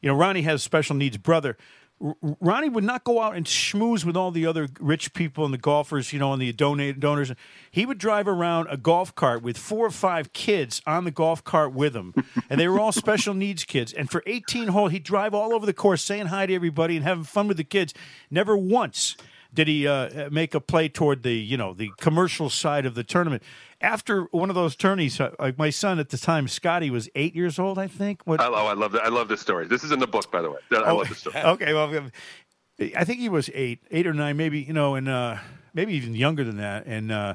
[0.00, 1.56] you know Ronnie has a special needs brother.
[2.02, 5.54] R- Ronnie would not go out and schmooze with all the other rich people and
[5.54, 7.32] the golfers, you know, and the donate donors.
[7.70, 11.42] He would drive around a golf cart with four or five kids on the golf
[11.42, 12.14] cart with him,
[12.50, 13.92] and they were all special needs kids.
[13.92, 17.04] And for 18 holes, he'd drive all over the course, saying hi to everybody and
[17.04, 17.94] having fun with the kids.
[18.30, 19.16] Never once
[19.52, 23.04] did he uh, make a play toward the, you know, the commercial side of the
[23.04, 23.42] tournament.
[23.80, 27.34] After one of those tourneys, uh, like my son at the time, Scotty was eight
[27.34, 28.22] years old, I think.
[28.24, 29.04] What, oh, I love that.
[29.04, 29.66] I love this story.
[29.66, 30.58] This is in the book, by the way.
[30.72, 31.36] I love this story.
[31.44, 32.10] okay, well,
[32.78, 35.36] I think he was eight, eight or nine, maybe you know, and uh,
[35.72, 36.86] maybe even younger than that.
[36.86, 37.34] And uh,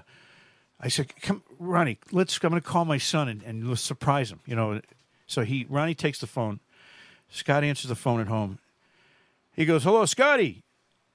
[0.80, 2.38] I said, "Come, Ronnie, let's.
[2.44, 4.82] I'm going to call my son and, and let's surprise him." You know,
[5.26, 6.60] so he Ronnie takes the phone.
[7.30, 8.60] Scott answers the phone at home.
[9.56, 10.64] He goes, "Hello, Scotty,"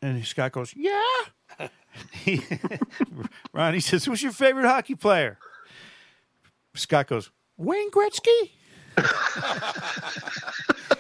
[0.03, 1.03] and Scott goes, "Yeah."
[3.53, 5.39] Ronnie says, "Who's your favorite hockey player?"
[6.75, 8.51] Scott goes, "Wayne Gretzky."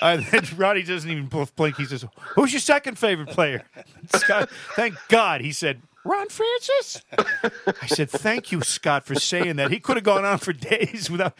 [0.00, 1.76] Uh, then Ronnie doesn't even bl- blink.
[1.76, 3.62] He says, "Who's your second favorite player?"
[4.16, 7.02] Scott, thank God, he said, "Ron Francis."
[7.82, 11.10] I said, "Thank you, Scott, for saying that." He could have gone on for days
[11.10, 11.36] without.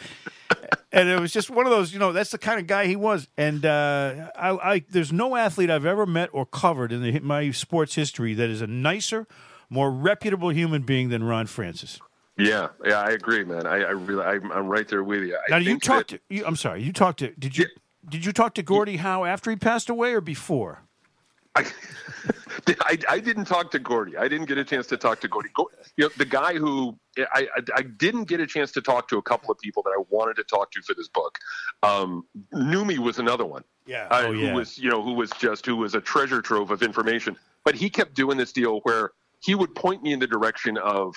[0.93, 2.97] And it was just one of those, you know, that's the kind of guy he
[2.97, 3.27] was.
[3.39, 7.51] And uh, I, I, there's no athlete I've ever met or covered in the, my
[7.53, 9.27] sports history that is a nicer,
[9.71, 11.99] more reputable human being than Ron Francis.
[12.37, 13.67] Yeah, yeah, I agree, man.
[13.67, 15.37] I, I really, I'm, I'm right there with you.
[15.37, 16.11] I Now, you talked.
[16.11, 16.83] that- To, you, I'm sorry.
[16.83, 17.31] You talked to.
[17.39, 17.67] Did you?
[18.09, 20.83] Did you talk to Gordie Howe after he passed away or before?
[21.55, 21.65] I,
[22.81, 24.17] I, I didn't talk to Gordy.
[24.17, 25.51] I didn't get a chance to talk to Gordy.
[25.55, 29.09] Go, you know, the guy who I, I, I didn't get a chance to talk
[29.09, 31.39] to a couple of people that I wanted to talk to for this book.
[31.83, 33.65] Um, Numi was another one.
[33.87, 34.07] Yeah.
[34.11, 34.51] uh, Oh, yeah.
[34.51, 37.37] Who was you know who was just who was a treasure trove of information.
[37.65, 41.15] But he kept doing this deal where he would point me in the direction of.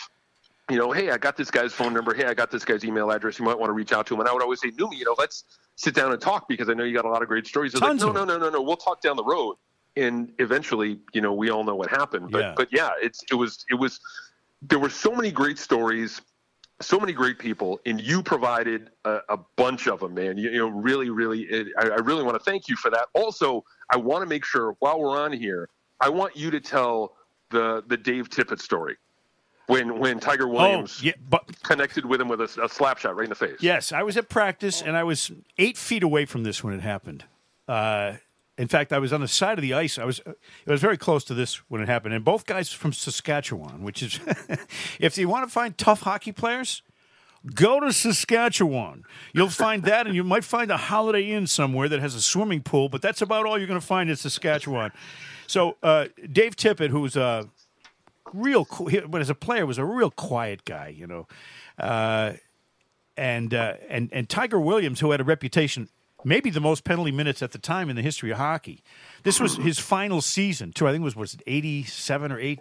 [0.67, 2.15] You know, hey, I got this guy's phone number.
[2.15, 3.37] Hey, I got this guy's email address.
[3.37, 4.21] You might want to reach out to him.
[4.21, 5.43] And I would always say, Numi, you know, let's
[5.75, 7.75] sit down and talk because I know you got a lot of great stories.
[7.75, 8.59] Like, no, no, no, no, no.
[8.63, 9.57] We'll talk down the road
[9.97, 12.31] and eventually, you know, we all know what happened.
[12.31, 12.53] But Yeah.
[12.55, 13.99] but yeah, it's it was it was
[14.61, 16.21] there were so many great stories,
[16.81, 20.37] so many great people, and you provided a, a bunch of them, man.
[20.37, 23.07] You, you know, really, really, it, I, I really want to thank you for that.
[23.13, 25.69] Also, I want to make sure while we're on here,
[26.01, 27.15] I want you to tell
[27.51, 28.97] the the Dave Tippett story
[29.67, 33.15] when when Tiger Williams Oh, yeah, but connected with him with a, a slap shot
[33.15, 33.57] right in the face.
[33.61, 36.81] yes, I was at practice and I was eight feet away from this when it
[36.81, 37.23] happened.
[37.67, 38.13] Uh,
[38.57, 39.97] in fact, I was on the side of the ice.
[39.99, 42.93] I was it was very close to this when it happened, and both guys from
[42.93, 44.19] Saskatchewan, which is
[44.99, 46.81] if you want to find tough hockey players,
[47.53, 49.03] go to Saskatchewan.
[49.33, 52.61] You'll find that, and you might find a Holiday Inn somewhere that has a swimming
[52.61, 54.91] pool, but that's about all you're going to find in Saskatchewan.
[55.47, 57.49] So uh, Dave Tippett, who's a
[58.33, 61.27] real, cool, but as a player was a real quiet guy, you know,
[61.77, 62.33] uh,
[63.17, 65.89] and uh, and and Tiger Williams, who had a reputation,
[66.25, 68.83] maybe the most penalty minutes at the time in the history of hockey.
[69.23, 70.87] This was his final season too.
[70.87, 72.59] I think it was was it eighty seven or eight.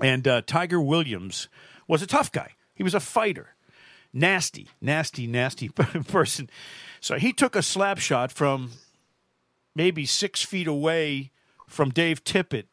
[0.00, 1.48] And uh, Tiger Williams
[1.86, 2.52] was a tough guy.
[2.74, 3.54] He was a fighter,
[4.12, 5.68] nasty, nasty, nasty
[6.08, 6.48] person.
[7.00, 8.70] So he took a slap shot from
[9.74, 11.30] maybe six feet away
[11.68, 12.64] from Dave Tippett,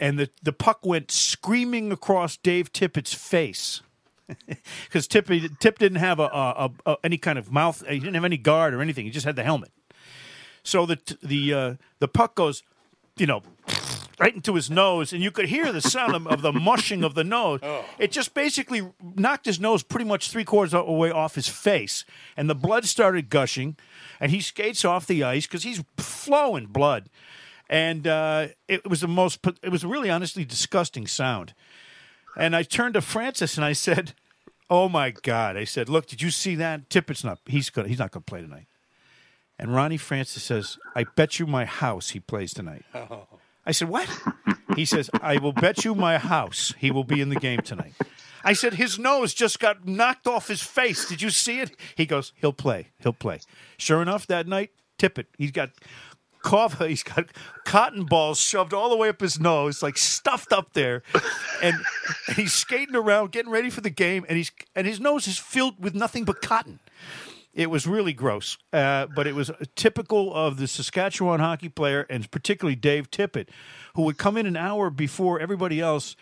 [0.00, 3.80] and the, the puck went screaming across Dave Tippett's face.
[4.84, 8.24] Because Tip, Tip didn't have a, a, a, any kind of mouth, he didn't have
[8.24, 9.04] any guard or anything.
[9.04, 9.70] He just had the helmet.
[10.62, 12.62] So the the uh, the puck goes,
[13.16, 13.42] you know,
[14.18, 17.14] right into his nose, and you could hear the sound of, of the mushing of
[17.14, 17.60] the nose.
[17.98, 18.82] It just basically
[19.16, 22.04] knocked his nose pretty much three quarters of the way off his face,
[22.36, 23.76] and the blood started gushing,
[24.20, 27.10] and he skates off the ice because he's flowing blood,
[27.68, 29.40] and uh, it was the most.
[29.62, 31.52] It was a really honestly disgusting sound.
[32.36, 34.14] And I turned to Francis and I said,
[34.68, 36.88] "Oh my God!" I said, "Look, did you see that?
[36.88, 37.38] Tippett's not.
[37.46, 37.88] He's gonna.
[37.88, 38.66] He's not going to play tonight."
[39.58, 43.26] And Ronnie Francis says, "I bet you my house he plays tonight." Oh.
[43.66, 44.08] I said, "What?"
[44.76, 47.94] He says, "I will bet you my house he will be in the game tonight."
[48.42, 51.08] I said, "His nose just got knocked off his face.
[51.08, 52.88] Did you see it?" He goes, "He'll play.
[52.98, 53.40] He'll play."
[53.78, 55.70] Sure enough, that night, Tippett, he's got
[56.44, 56.78] cough.
[56.86, 57.26] He's got
[57.64, 61.02] cotton balls shoved all the way up his nose, like stuffed up there,
[61.60, 61.74] and,
[62.36, 65.82] he's skating around, getting ready for the game, and he's and his nose is filled
[65.82, 66.78] with nothing but cotton.
[67.52, 72.28] It was really gross, uh, but it was typical of the Saskatchewan hockey player, and
[72.30, 73.48] particularly Dave Tippett,
[73.94, 76.16] who would come in an hour before everybody else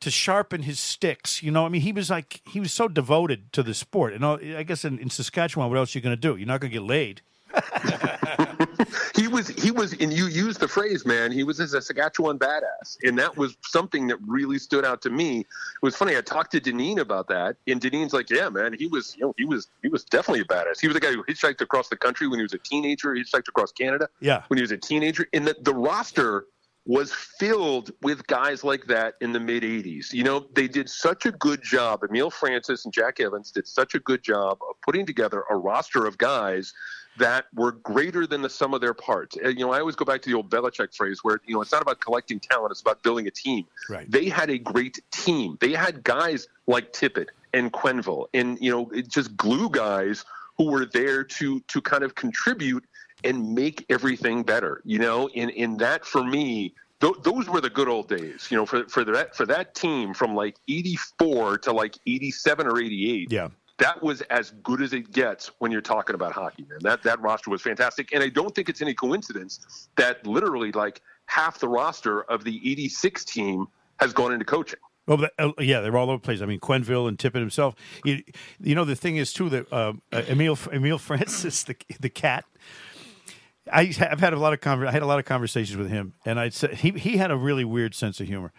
[0.00, 1.42] to sharpen his sticks.
[1.42, 4.14] You know, I mean, he was like he was so devoted to the sport.
[4.14, 6.36] And I guess in, in Saskatchewan, what else are you going to do?
[6.36, 7.22] You're not going to get laid.
[9.14, 11.30] He was he was and you used the phrase, man.
[11.32, 15.40] He was a Saskatchewan badass, and that was something that really stood out to me.
[15.40, 15.46] It
[15.82, 16.16] was funny.
[16.16, 19.34] I talked to Dineen about that, and Dineen's like, "Yeah, man, he was you know
[19.36, 20.80] he was he was definitely a badass.
[20.80, 23.14] He was a guy who hitchhiked across the country when he was a teenager.
[23.14, 24.42] He hitchhiked across Canada, Yeah.
[24.48, 26.46] when he was a teenager, and the, the roster
[26.86, 30.12] was filled with guys like that in the mid 80s.
[30.14, 32.00] You know, they did such a good job.
[32.08, 36.06] Emile Francis and Jack Evans did such a good job of putting together a roster
[36.06, 36.72] of guys
[37.18, 39.36] that were greater than the sum of their parts.
[39.36, 41.60] And, you know, I always go back to the old Belichick phrase where, you know,
[41.60, 43.66] it's not about collecting talent, it's about building a team.
[43.88, 44.10] Right.
[44.10, 45.58] They had a great team.
[45.60, 50.24] They had guys like Tippett and Quenneville and, you know, it just glue guys
[50.60, 52.84] who were there to to kind of contribute
[53.24, 54.82] and make everything better.
[54.84, 58.48] You know, and in that for me, th- those were the good old days.
[58.50, 62.78] You know, for for that for that team from like '84 to like '87 or
[62.78, 63.32] '88.
[63.32, 63.48] Yeah.
[63.80, 66.78] That was as good as it gets when you're talking about hockey, man.
[66.82, 71.00] That that roster was fantastic, and I don't think it's any coincidence that literally like
[71.26, 73.66] half the roster of the '86 team
[73.98, 74.78] has gone into coaching.
[75.08, 76.42] Uh, yeah, they're all over the place.
[76.42, 77.74] I mean, Quenneville and Tippett himself.
[78.04, 78.22] You,
[78.60, 82.44] you know, the thing is too that uh, uh, Emile Emile Francis, the the cat.
[83.72, 86.14] I have had a lot of conver- I had a lot of conversations with him,
[86.24, 88.52] and I said he he had a really weird sense of humor.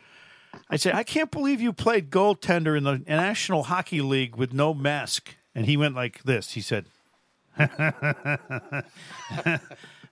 [0.72, 4.74] I said, I can't believe you played goaltender in the National Hockey League with no
[4.74, 6.52] mask, and he went like this.
[6.52, 6.86] He said,
[7.60, 8.88] "Yeah,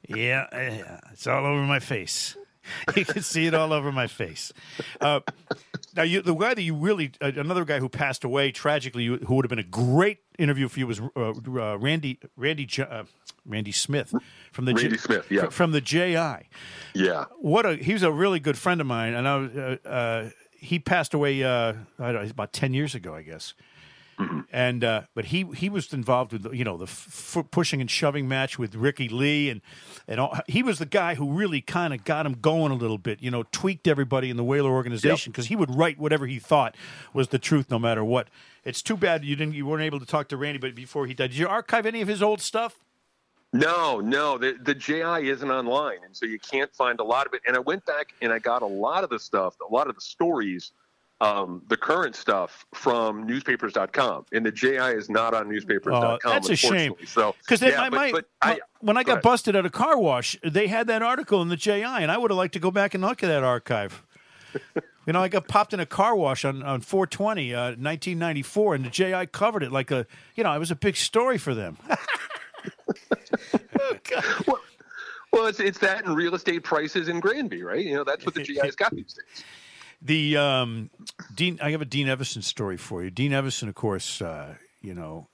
[0.07, 2.35] yeah, it's all over my face."
[2.95, 4.53] you can see it all over my face.
[4.99, 5.21] Uh,
[5.95, 9.17] now, you, the guy that you really, uh, another guy who passed away tragically, who
[9.17, 13.03] who would have been a great interview for you was uh, uh, Randy Randy uh,
[13.45, 14.13] Randy Smith
[14.51, 15.49] from the Randy Smith, yeah.
[15.49, 16.47] from the JI.
[16.93, 17.25] Yeah.
[17.39, 20.29] What a he was a really good friend of mine, and I was, uh, uh,
[20.59, 23.53] he passed away uh, I don't know, about ten years ago, I guess.
[24.51, 27.89] And uh, but he he was involved with the, you know the f- pushing and
[27.89, 29.61] shoving match with Ricky Ley and
[30.09, 32.97] and all, he was the guy who really kind of got him going a little
[32.97, 33.23] bit.
[33.23, 36.75] You know, tweaked everybody in the Whaler organization because he would write whatever he thought
[37.13, 38.27] was the truth, no matter what.
[38.65, 41.13] It's too bad you didn't you weren't able to talk to Randy, but before he
[41.13, 42.75] died, did you archive any of his old stuff?
[43.51, 47.33] No, no, the the JI isn't online, and so you can't find a lot of
[47.33, 47.41] it.
[47.47, 49.95] And I went back and I got a lot of the stuff, a lot of
[49.95, 50.71] the stories,
[51.19, 56.19] um, the current stuff from newspapers.com, and the JI is not on newspapers.com.
[56.23, 56.93] Oh, that's a shame.
[57.07, 59.65] So Because yeah, my, but, my, but my- I, when I go got busted at
[59.65, 62.53] a car wash, they had that article in the JI, and I would have liked
[62.53, 64.03] to go back and look at that archive.
[65.07, 68.85] you know, I got popped in a car wash on, on 420, uh, 1994, and
[68.85, 71.77] the JI covered it like a, you know, it was a big story for them.
[74.47, 74.59] Well,
[75.31, 77.85] Well, it's it's that and real estate prices in Granby, right?
[77.85, 79.43] You know, that's what the GI's got these days.
[80.01, 80.89] The um,
[81.35, 83.11] Dean, I have a Dean Evason story for you.
[83.11, 85.27] Dean Evason, of course, uh, you know,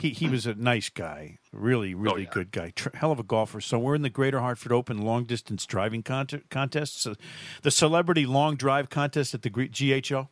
[0.00, 2.30] he he was a nice guy, really, really yeah.
[2.30, 3.60] good guy, Tr- hell of a golfer.
[3.60, 7.14] So we're in the Greater Hartford Open long distance driving cont- contest, so
[7.62, 10.28] the celebrity long drive contest at the GHO,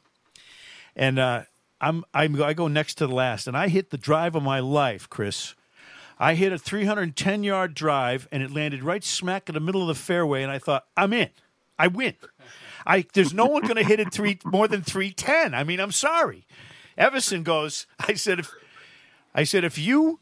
[0.95, 1.43] and uh,
[1.81, 4.61] I'm, I'm I go next to the last, and I hit the drive of my
[4.61, 5.55] life, Chris.
[6.19, 9.89] I hit a 310 yard drive, and it landed right smack in the middle of
[9.89, 11.31] the fairway, and I thought, I'm in,
[11.79, 12.15] I win.
[12.87, 15.55] I there's no one going to hit it three more than 310.
[15.55, 16.47] I mean, I'm sorry.
[16.97, 17.87] Evason goes.
[18.01, 18.51] I said if
[19.35, 20.21] I said if you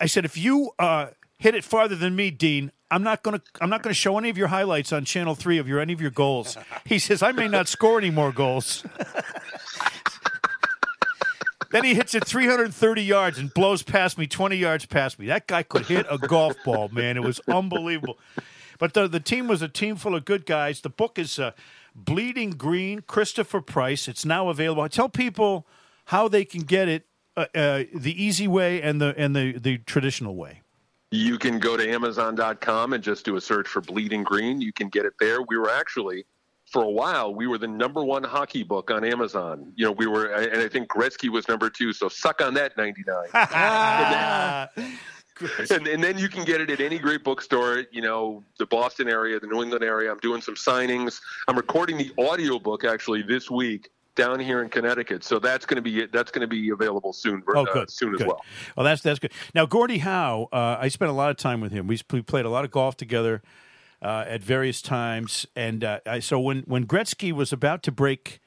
[0.00, 3.70] I said if you uh, hit it farther than me, Dean, I'm not gonna I'm
[3.70, 6.10] not gonna show any of your highlights on Channel Three of your any of your
[6.10, 6.56] goals.
[6.84, 8.84] He says I may not score any more goals.
[11.72, 15.26] Then he hits it 330 yards and blows past me, 20 yards past me.
[15.26, 17.16] That guy could hit a golf ball, man.
[17.16, 18.18] It was unbelievable.
[18.78, 20.80] But the the team was a team full of good guys.
[20.80, 21.52] The book is uh,
[21.94, 24.08] Bleeding Green, Christopher Price.
[24.08, 24.82] It's now available.
[24.82, 25.66] I tell people
[26.06, 27.06] how they can get it
[27.36, 30.62] uh, uh, the easy way and the and the, the traditional way.
[31.10, 34.60] You can go to Amazon.com and just do a search for Bleeding Green.
[34.60, 35.42] You can get it there.
[35.42, 36.24] We were actually,
[36.72, 39.72] for a while, we were the number one hockey book on Amazon.
[39.76, 41.92] You know, we were, and I think Gretzky was number two.
[41.92, 43.26] So suck on that, 99.
[45.70, 49.08] and, and then you can get it at any great bookstore, you know, the Boston
[49.08, 50.10] area, the New England area.
[50.10, 51.20] I'm doing some signings.
[51.46, 55.24] I'm recording the audiobook actually this week down here in Connecticut.
[55.24, 57.90] So that's going to be that's going to be available soon Oh, uh, good.
[57.90, 58.22] soon good.
[58.22, 58.40] as well.
[58.76, 59.32] Well, that's that's good.
[59.54, 61.86] Now, Gordie Howe, uh, I spent a lot of time with him.
[61.86, 63.42] We, we played a lot of golf together
[64.02, 68.40] uh, at various times, and uh, I, so when when Gretzky was about to break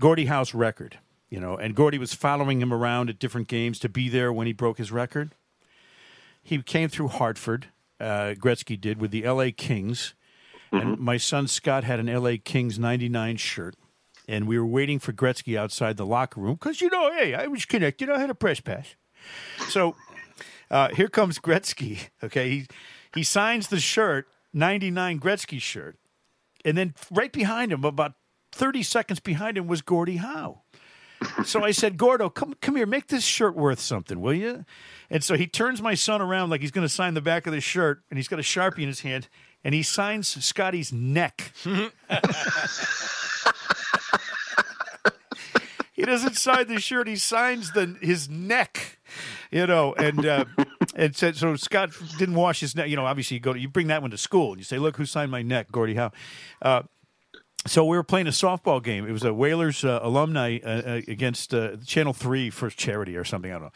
[0.00, 3.88] Gordie Howe's record, you know, and Gordie was following him around at different games to
[3.88, 5.34] be there when he broke his record.
[6.42, 7.66] He came through Hartford.
[7.98, 9.52] Uh, Gretzky did with the L.A.
[9.52, 10.14] Kings,
[10.70, 12.38] and my son Scott had an L.A.
[12.38, 13.74] Kings '99 shirt
[14.28, 17.46] and we were waiting for Gretzky outside the locker room because you know, hey, I
[17.46, 18.10] was connected.
[18.10, 18.94] I had a press pass.
[19.68, 19.94] So
[20.70, 22.08] uh, here comes Gretzky.
[22.22, 22.66] Okay, he
[23.14, 25.98] he signs the shirt, ninety nine Gretzky shirt,
[26.64, 28.14] and then right behind him, about
[28.50, 30.62] thirty seconds behind him, was Gordie Howe.
[31.44, 34.64] So I said, Gordo, come come here, make this shirt worth something, will you?
[35.10, 37.52] And so he turns my son around like he's going to sign the back of
[37.52, 39.28] the shirt, and he's got a sharpie in his hand,
[39.64, 41.52] and he signs Scotty's neck.
[45.92, 48.98] he doesn't sign the shirt; he signs the his neck.
[49.50, 50.44] You know, and uh,
[50.96, 51.54] and said so.
[51.54, 52.88] Scott didn't wash his neck.
[52.88, 54.78] You know, obviously you go to, you bring that one to school and you say,
[54.78, 56.10] "Look who signed my neck, Gordie Howe."
[56.60, 56.82] Uh,
[57.66, 59.06] so we were playing a softball game.
[59.06, 63.24] It was a Whalers uh, alumni uh, uh, against uh, Channel Three for charity or
[63.24, 63.50] something.
[63.50, 63.72] I don't know.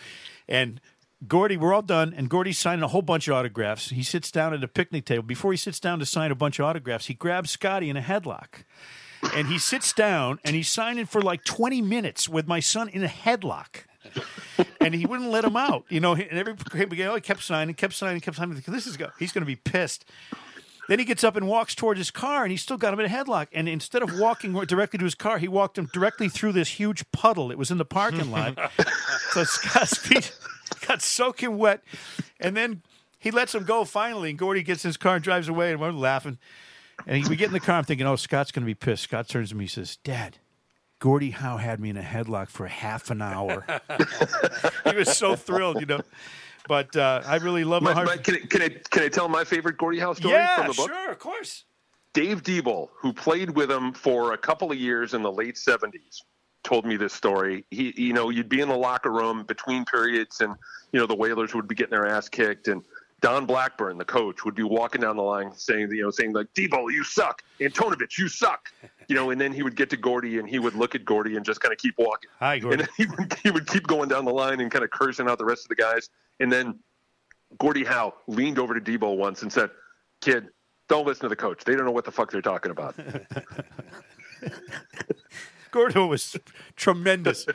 [0.48, 0.80] And
[1.28, 3.90] Gordie, we're all done, and Gordie's signing a whole bunch of autographs.
[3.90, 5.22] He sits down at a picnic table.
[5.22, 8.00] Before he sits down to sign a bunch of autographs, he grabs Scotty in a
[8.00, 8.64] headlock.
[9.34, 13.04] And he sits down and he's signing for like 20 minutes with my son in
[13.04, 13.84] a headlock.
[14.80, 16.14] and he wouldn't let him out, you know.
[16.14, 18.62] And every oh, he kept signing, kept signing, kept signing.
[18.66, 19.10] This is go.
[19.18, 20.04] He's going to be pissed.
[20.88, 23.06] Then he gets up and walks towards his car, and he's still got him in
[23.06, 23.46] a headlock.
[23.52, 27.08] And instead of walking directly to his car, he walked him directly through this huge
[27.12, 28.58] puddle It was in the parking lot.
[29.30, 30.36] so Scott's feet
[30.88, 31.84] got soaking wet,
[32.40, 32.82] and then
[33.20, 34.30] he lets him go finally.
[34.30, 36.38] And Gordie gets in his car and drives away, and we're laughing.
[37.06, 37.76] And we get in the car.
[37.76, 39.04] I'm thinking, oh, Scott's going to be pissed.
[39.04, 40.38] Scott turns to me, and says, "Dad."
[41.00, 43.64] Gordie Howe had me in a headlock for half an hour.
[44.84, 46.00] he was so thrilled, you know.
[46.68, 49.42] But uh, I really love My, my, can, I, can, I, can I tell my
[49.42, 50.90] favorite Gordie Howe story Yeah, from the book?
[50.90, 51.64] sure, of course.
[52.12, 56.18] Dave Debol, who played with him for a couple of years in the late 70s,
[56.64, 57.64] told me this story.
[57.70, 60.54] He, you know, you'd be in the locker room between periods, and
[60.92, 62.82] you know the Whalers would be getting their ass kicked, and
[63.20, 66.52] Don Blackburn, the coach, would be walking down the line saying, you know, saying like,
[66.54, 68.72] Debol, you suck, Antonovich, you suck,
[69.08, 71.36] you know, and then he would get to Gordie and he would look at Gordie
[71.36, 72.30] and just kind of keep walking.
[72.38, 72.82] Hi, Gordie.
[72.82, 75.38] And he would, he would keep going down the line and kind of cursing out
[75.38, 76.78] the rest of the guys, and then
[77.58, 79.70] Gordie Howe leaned over to Debol once and said,
[80.20, 80.48] "Kid,
[80.88, 81.64] don't listen to the coach.
[81.64, 82.94] They don't know what the fuck they're talking about."
[85.70, 86.36] Gordo was
[86.76, 87.46] tremendous.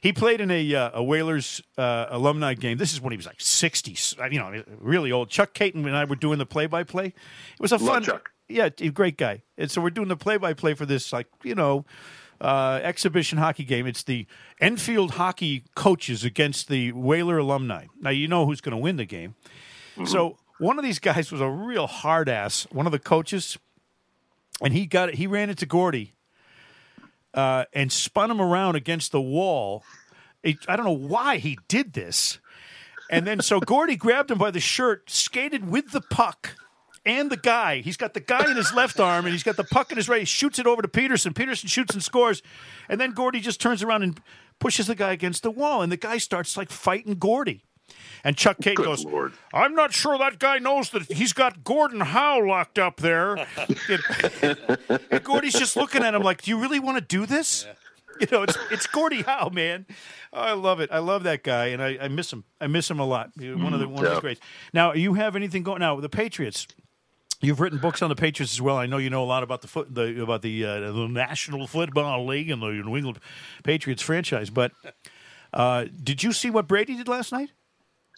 [0.00, 2.78] He played in a uh, a Whalers uh, alumni game.
[2.78, 3.96] This is when he was like sixty,
[4.30, 5.30] you know, really old.
[5.30, 7.06] Chuck Kaiton and I were doing the play by play.
[7.06, 7.14] It
[7.60, 8.30] was a fun, Chuck.
[8.48, 9.42] yeah, great guy.
[9.56, 11.84] And so we're doing the play by play for this, like you know,
[12.40, 13.86] uh, exhibition hockey game.
[13.86, 14.26] It's the
[14.60, 17.86] Enfield hockey coaches against the Whaler alumni.
[18.00, 19.34] Now you know who's going to win the game.
[20.04, 22.68] So one of these guys was a real hard ass.
[22.70, 23.58] One of the coaches,
[24.62, 25.16] and he got it.
[25.16, 26.14] he ran into Gordie
[27.38, 29.84] uh, and spun him around against the wall.
[30.42, 32.40] It, I don't know why he did this,
[33.10, 36.56] And then so Gordie grabbed him by the shirt, skated with the puck
[37.06, 37.80] and the guy.
[37.80, 40.08] He's got the guy in his left arm and he's got the puck in his
[40.08, 40.18] right.
[40.20, 41.32] He shoots it over to Peterson.
[41.32, 42.42] Peterson shoots and scores.
[42.88, 44.20] And then Gordie just turns around and
[44.58, 45.80] pushes the guy against the wall.
[45.80, 47.64] And the guy starts like fighting Gordie.
[48.24, 49.32] And Chuck Kate Good goes, Lord.
[49.52, 53.36] I'm not sure that guy knows that he's got Gordon Howe locked up there.
[54.42, 57.66] and Gordie's just looking at him like, Do you really want to do this?
[58.20, 59.86] You know, it's it's Gordie Howe, man.
[60.32, 60.90] Oh, I love it.
[60.92, 62.44] I love that guy, and I, I miss him.
[62.60, 63.30] I miss him a lot.
[63.36, 64.40] One of the one of the greats.
[64.72, 66.00] Now, you have anything going now?
[66.00, 66.66] The Patriots.
[67.40, 68.76] You've written books on the Patriots as well.
[68.76, 71.68] I know you know a lot about the foot, the about the uh, the National
[71.68, 73.20] Football League and the New England
[73.62, 74.50] Patriots franchise.
[74.50, 74.72] But
[75.52, 77.50] uh, did you see what Brady did last night?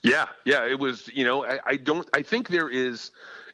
[0.02, 1.08] Yeah, yeah, it was.
[1.12, 2.08] You know, I, I don't.
[2.14, 3.10] I think there is,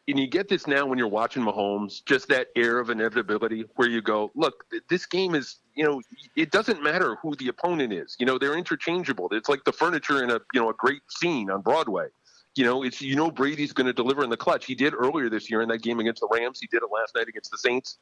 [0.07, 3.89] and you get this now when you're watching Mahomes, just that air of inevitability where
[3.89, 5.57] you go, look, this game is.
[5.75, 6.01] You know,
[6.37, 8.17] it doesn't matter who the opponent is.
[8.19, 9.29] You know, they're interchangeable.
[9.33, 12.07] It's like the furniture in a you know a great scene on Broadway.
[12.55, 14.65] You know, it's you know Brady's going to deliver in the clutch.
[14.65, 16.59] He did earlier this year in that game against the Rams.
[16.61, 17.99] He did it last night against the Saints.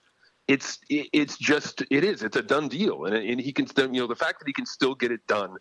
[0.46, 2.22] It's it's just it is.
[2.22, 4.52] It's a done deal, and and he can still you know the fact that he
[4.52, 5.56] can still get it done.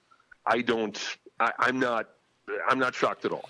[0.45, 0.99] I don't.
[1.39, 2.09] I, I'm not.
[2.69, 3.49] I'm not shocked at all.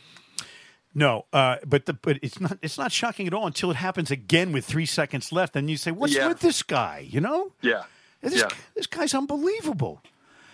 [0.95, 4.11] No, uh, but the, but it's not it's not shocking at all until it happens
[4.11, 6.27] again with three seconds left, and you say, "What's Yeah.
[6.27, 7.83] with this guy?" You know, Yeah.
[8.21, 8.49] this yeah.
[8.75, 10.03] this guy's unbelievable.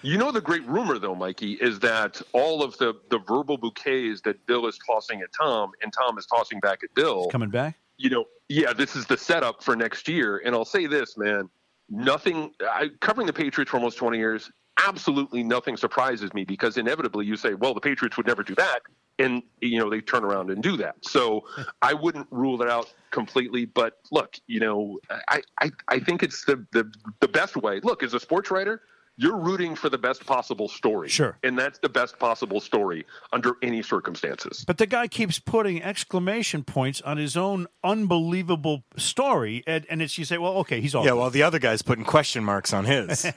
[0.01, 4.21] You know the great rumor though, Mikey, is that all of the the verbal bouquets
[4.21, 7.27] that Bill is tossing at Tom and Tom is tossing back at Bill.
[7.29, 10.41] Coming back, You know, yeah, this is the setup for next year.
[10.45, 11.49] And I'll say this, man,
[11.89, 12.53] nothing.
[12.61, 14.49] I covering the Patriots for almost 20 years.
[14.87, 18.79] Absolutely nothing surprises me because inevitably you say, well, the Patriots would never do that.
[19.17, 20.95] And, you know, they turn around and do that.
[21.01, 21.43] So
[21.81, 23.65] I wouldn't rule it out completely.
[23.65, 27.81] But look, you know, I, I, I think it's the, the, the best way.
[27.81, 28.81] Look, as a sports writer,
[29.19, 31.09] you're rooting for the best possible story.
[31.09, 31.37] Sure.
[31.43, 34.63] And that's the best possible story under any circumstances.
[34.65, 40.17] but the guy keeps putting exclamation points on his own unbelievable story, and, and it's
[40.17, 42.85] you say, "Well, okay, he's all Yeah, well, the other guy's putting question marks on
[42.85, 43.25] his.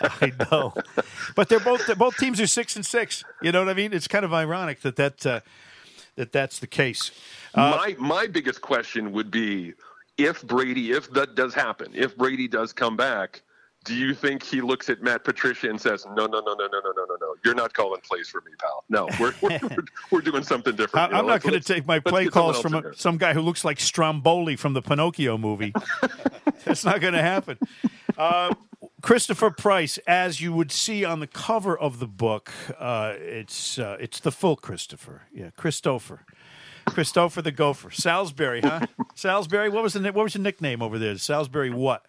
[0.00, 0.72] I know,
[1.34, 3.24] but they're both they're, both teams are six and six.
[3.42, 3.92] You know what I mean?
[3.92, 5.40] It's kind of ironic that that uh,
[6.14, 7.10] that that's the case.
[7.54, 9.74] my my biggest question would be
[10.16, 13.42] if Brady, if that does happen, if Brady does come back,
[13.86, 16.80] do you think he looks at Matt Patricia and says, "No, no, no, no, no,
[16.84, 18.84] no, no, no, no, you're not calling plays for me, pal.
[18.88, 21.86] No, we're we're, we're, we're doing something I, different." you I'm not going to take
[21.86, 25.72] my play calls from a, some guy who looks like Stromboli from the Pinocchio movie.
[26.64, 27.58] That's not going to happen.
[28.18, 28.54] Uh,
[29.02, 33.96] Christopher Price, as you would see on the cover of the book, uh, it's uh,
[34.00, 35.22] it's the full Christopher.
[35.32, 36.24] Yeah, Christopher.
[36.86, 37.90] Christopher the Gopher.
[37.90, 38.86] Salisbury, huh?
[39.14, 39.68] Salisbury.
[39.68, 41.16] What was the what was your nickname over there?
[41.18, 42.04] Salisbury what?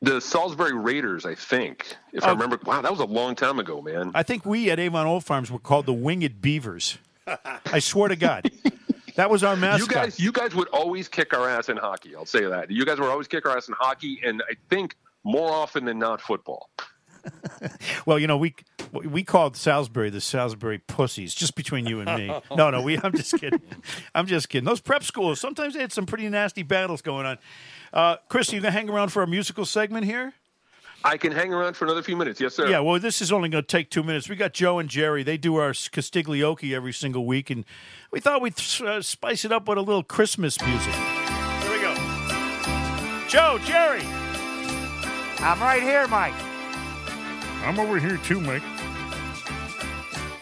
[0.00, 2.28] The Salisbury Raiders, I think, if Oh.
[2.28, 2.58] I remember.
[2.64, 4.12] Wow, that was a long time ago, man.
[4.14, 6.98] I think we at Avon Old Farms were called the Winged Beavers.
[7.66, 8.50] I swear to God.
[9.16, 9.88] That was our mascot.
[9.88, 12.14] You guys, you guys would always kick our ass in hockey.
[12.14, 12.70] I'll say that.
[12.70, 14.94] You guys would always kick our ass in hockey, and I think
[15.24, 16.70] more often than not football.
[18.06, 18.54] Well, you know, we
[18.92, 22.40] we called Salisbury the Salisbury pussies, just between you and me.
[22.56, 22.98] No, no, we.
[23.02, 23.60] I'm just kidding.
[24.14, 24.64] I'm just kidding.
[24.64, 27.38] Those prep schools sometimes they had some pretty nasty battles going on.
[27.92, 30.34] Uh, Chris, you gonna hang around for our musical segment here?
[31.04, 32.40] I can hang around for another few minutes.
[32.40, 32.68] Yes, sir.
[32.68, 32.80] Yeah.
[32.80, 34.28] Well, this is only going to take two minutes.
[34.28, 35.22] We got Joe and Jerry.
[35.22, 37.64] They do our Castiglioki every single week, and
[38.10, 40.92] we thought we'd uh, spice it up with a little Christmas music.
[40.92, 41.94] Here we go.
[43.28, 44.02] Joe, Jerry.
[45.40, 46.34] I'm right here, Mike.
[47.64, 48.62] I'm over here too, Mike.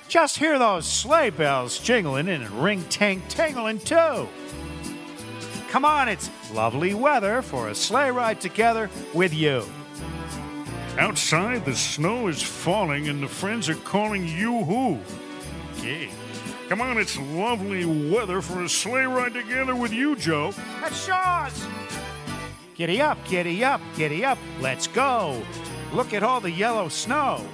[0.09, 4.27] Just hear those sleigh bells jingling and ring tang tangling too.
[5.71, 9.65] Come on, it's lovely weather for a sleigh ride together with you.
[10.99, 14.99] Outside, the snow is falling and the friends are calling you who?
[15.79, 16.09] Okay.
[16.69, 20.53] Come on, it's lovely weather for a sleigh ride together with you, Joe.
[20.81, 21.67] That's Shaw's.
[22.75, 25.43] Giddy up, giddy up, giddy up, let's go.
[25.93, 27.47] Look at all the yellow snow.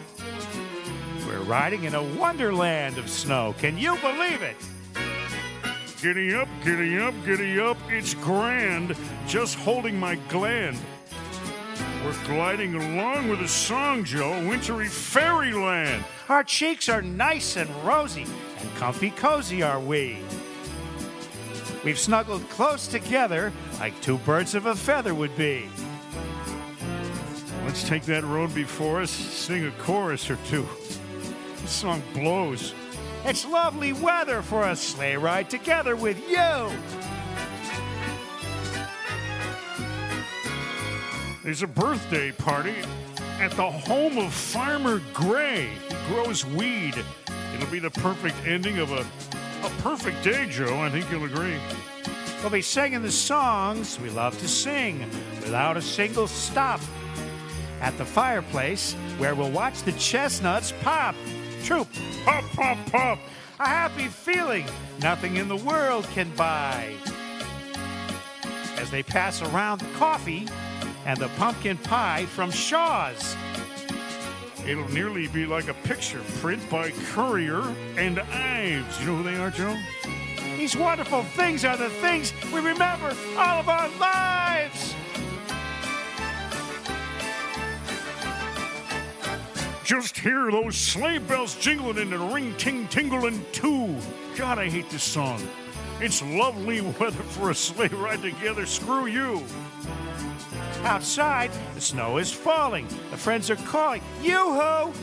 [1.26, 3.54] We're riding in a wonderland of snow.
[3.58, 4.56] Can you believe it?
[6.02, 7.76] Giddy up, giddy up, giddy up.
[7.88, 8.96] It's grand.
[9.28, 10.76] Just holding my gland.
[12.04, 14.44] We're gliding along with a song, Joe.
[14.48, 16.04] Wintry fairyland.
[16.28, 18.26] Our cheeks are nice and rosy,
[18.58, 20.18] and comfy cozy are we.
[21.84, 25.68] We've snuggled close together like two birds of a feather would be.
[27.64, 30.66] Let's take that road before us, sing a chorus or two.
[31.60, 32.74] This song blows.
[33.24, 36.70] It's lovely weather for a sleigh ride together with you.
[41.44, 42.76] There's a birthday party
[43.40, 45.68] at the home of Farmer Gray.
[45.88, 46.94] He grows weed
[47.54, 49.06] It'll be the perfect ending of a,
[49.64, 50.80] a perfect day, Joe.
[50.80, 51.56] I think you'll agree.
[52.40, 54.98] We'll be singing the songs we love to sing
[55.40, 56.80] without a single stop.
[57.80, 61.14] At the fireplace, where we'll watch the chestnuts pop.
[61.62, 61.88] Troop,
[62.24, 63.18] Pop, pop, pop.
[63.60, 64.66] a happy feeling
[65.00, 66.92] nothing in the world can buy.
[68.78, 70.48] As they pass around the coffee
[71.06, 73.36] and the pumpkin pie from Shaw's.
[74.66, 77.62] It'll nearly be like a picture print by Currier
[77.96, 79.00] and Ives.
[79.00, 79.76] You know who they are, Joe?
[80.56, 84.94] These wonderful things are the things we remember all of our lives.
[89.92, 93.94] Just hear those sleigh bells jingling and the ring ting tingling too.
[94.38, 95.46] God, I hate this song.
[96.00, 98.64] It's lovely weather for a sleigh ride together.
[98.64, 99.44] Screw you.
[100.84, 102.88] Outside, the snow is falling.
[103.10, 104.00] The friends are calling.
[104.22, 104.94] Yoo-hoo!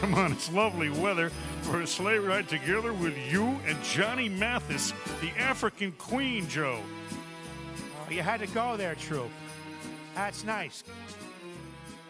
[0.00, 1.28] Come on, it's lovely weather
[1.60, 6.80] for a sleigh ride together with you and Johnny Mathis, the African Queen, Joe.
[8.00, 9.28] Oh, you had to go there, Troop.
[10.14, 10.84] That's nice.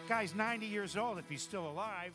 [0.07, 2.13] Guy's 90 years old if he's still alive.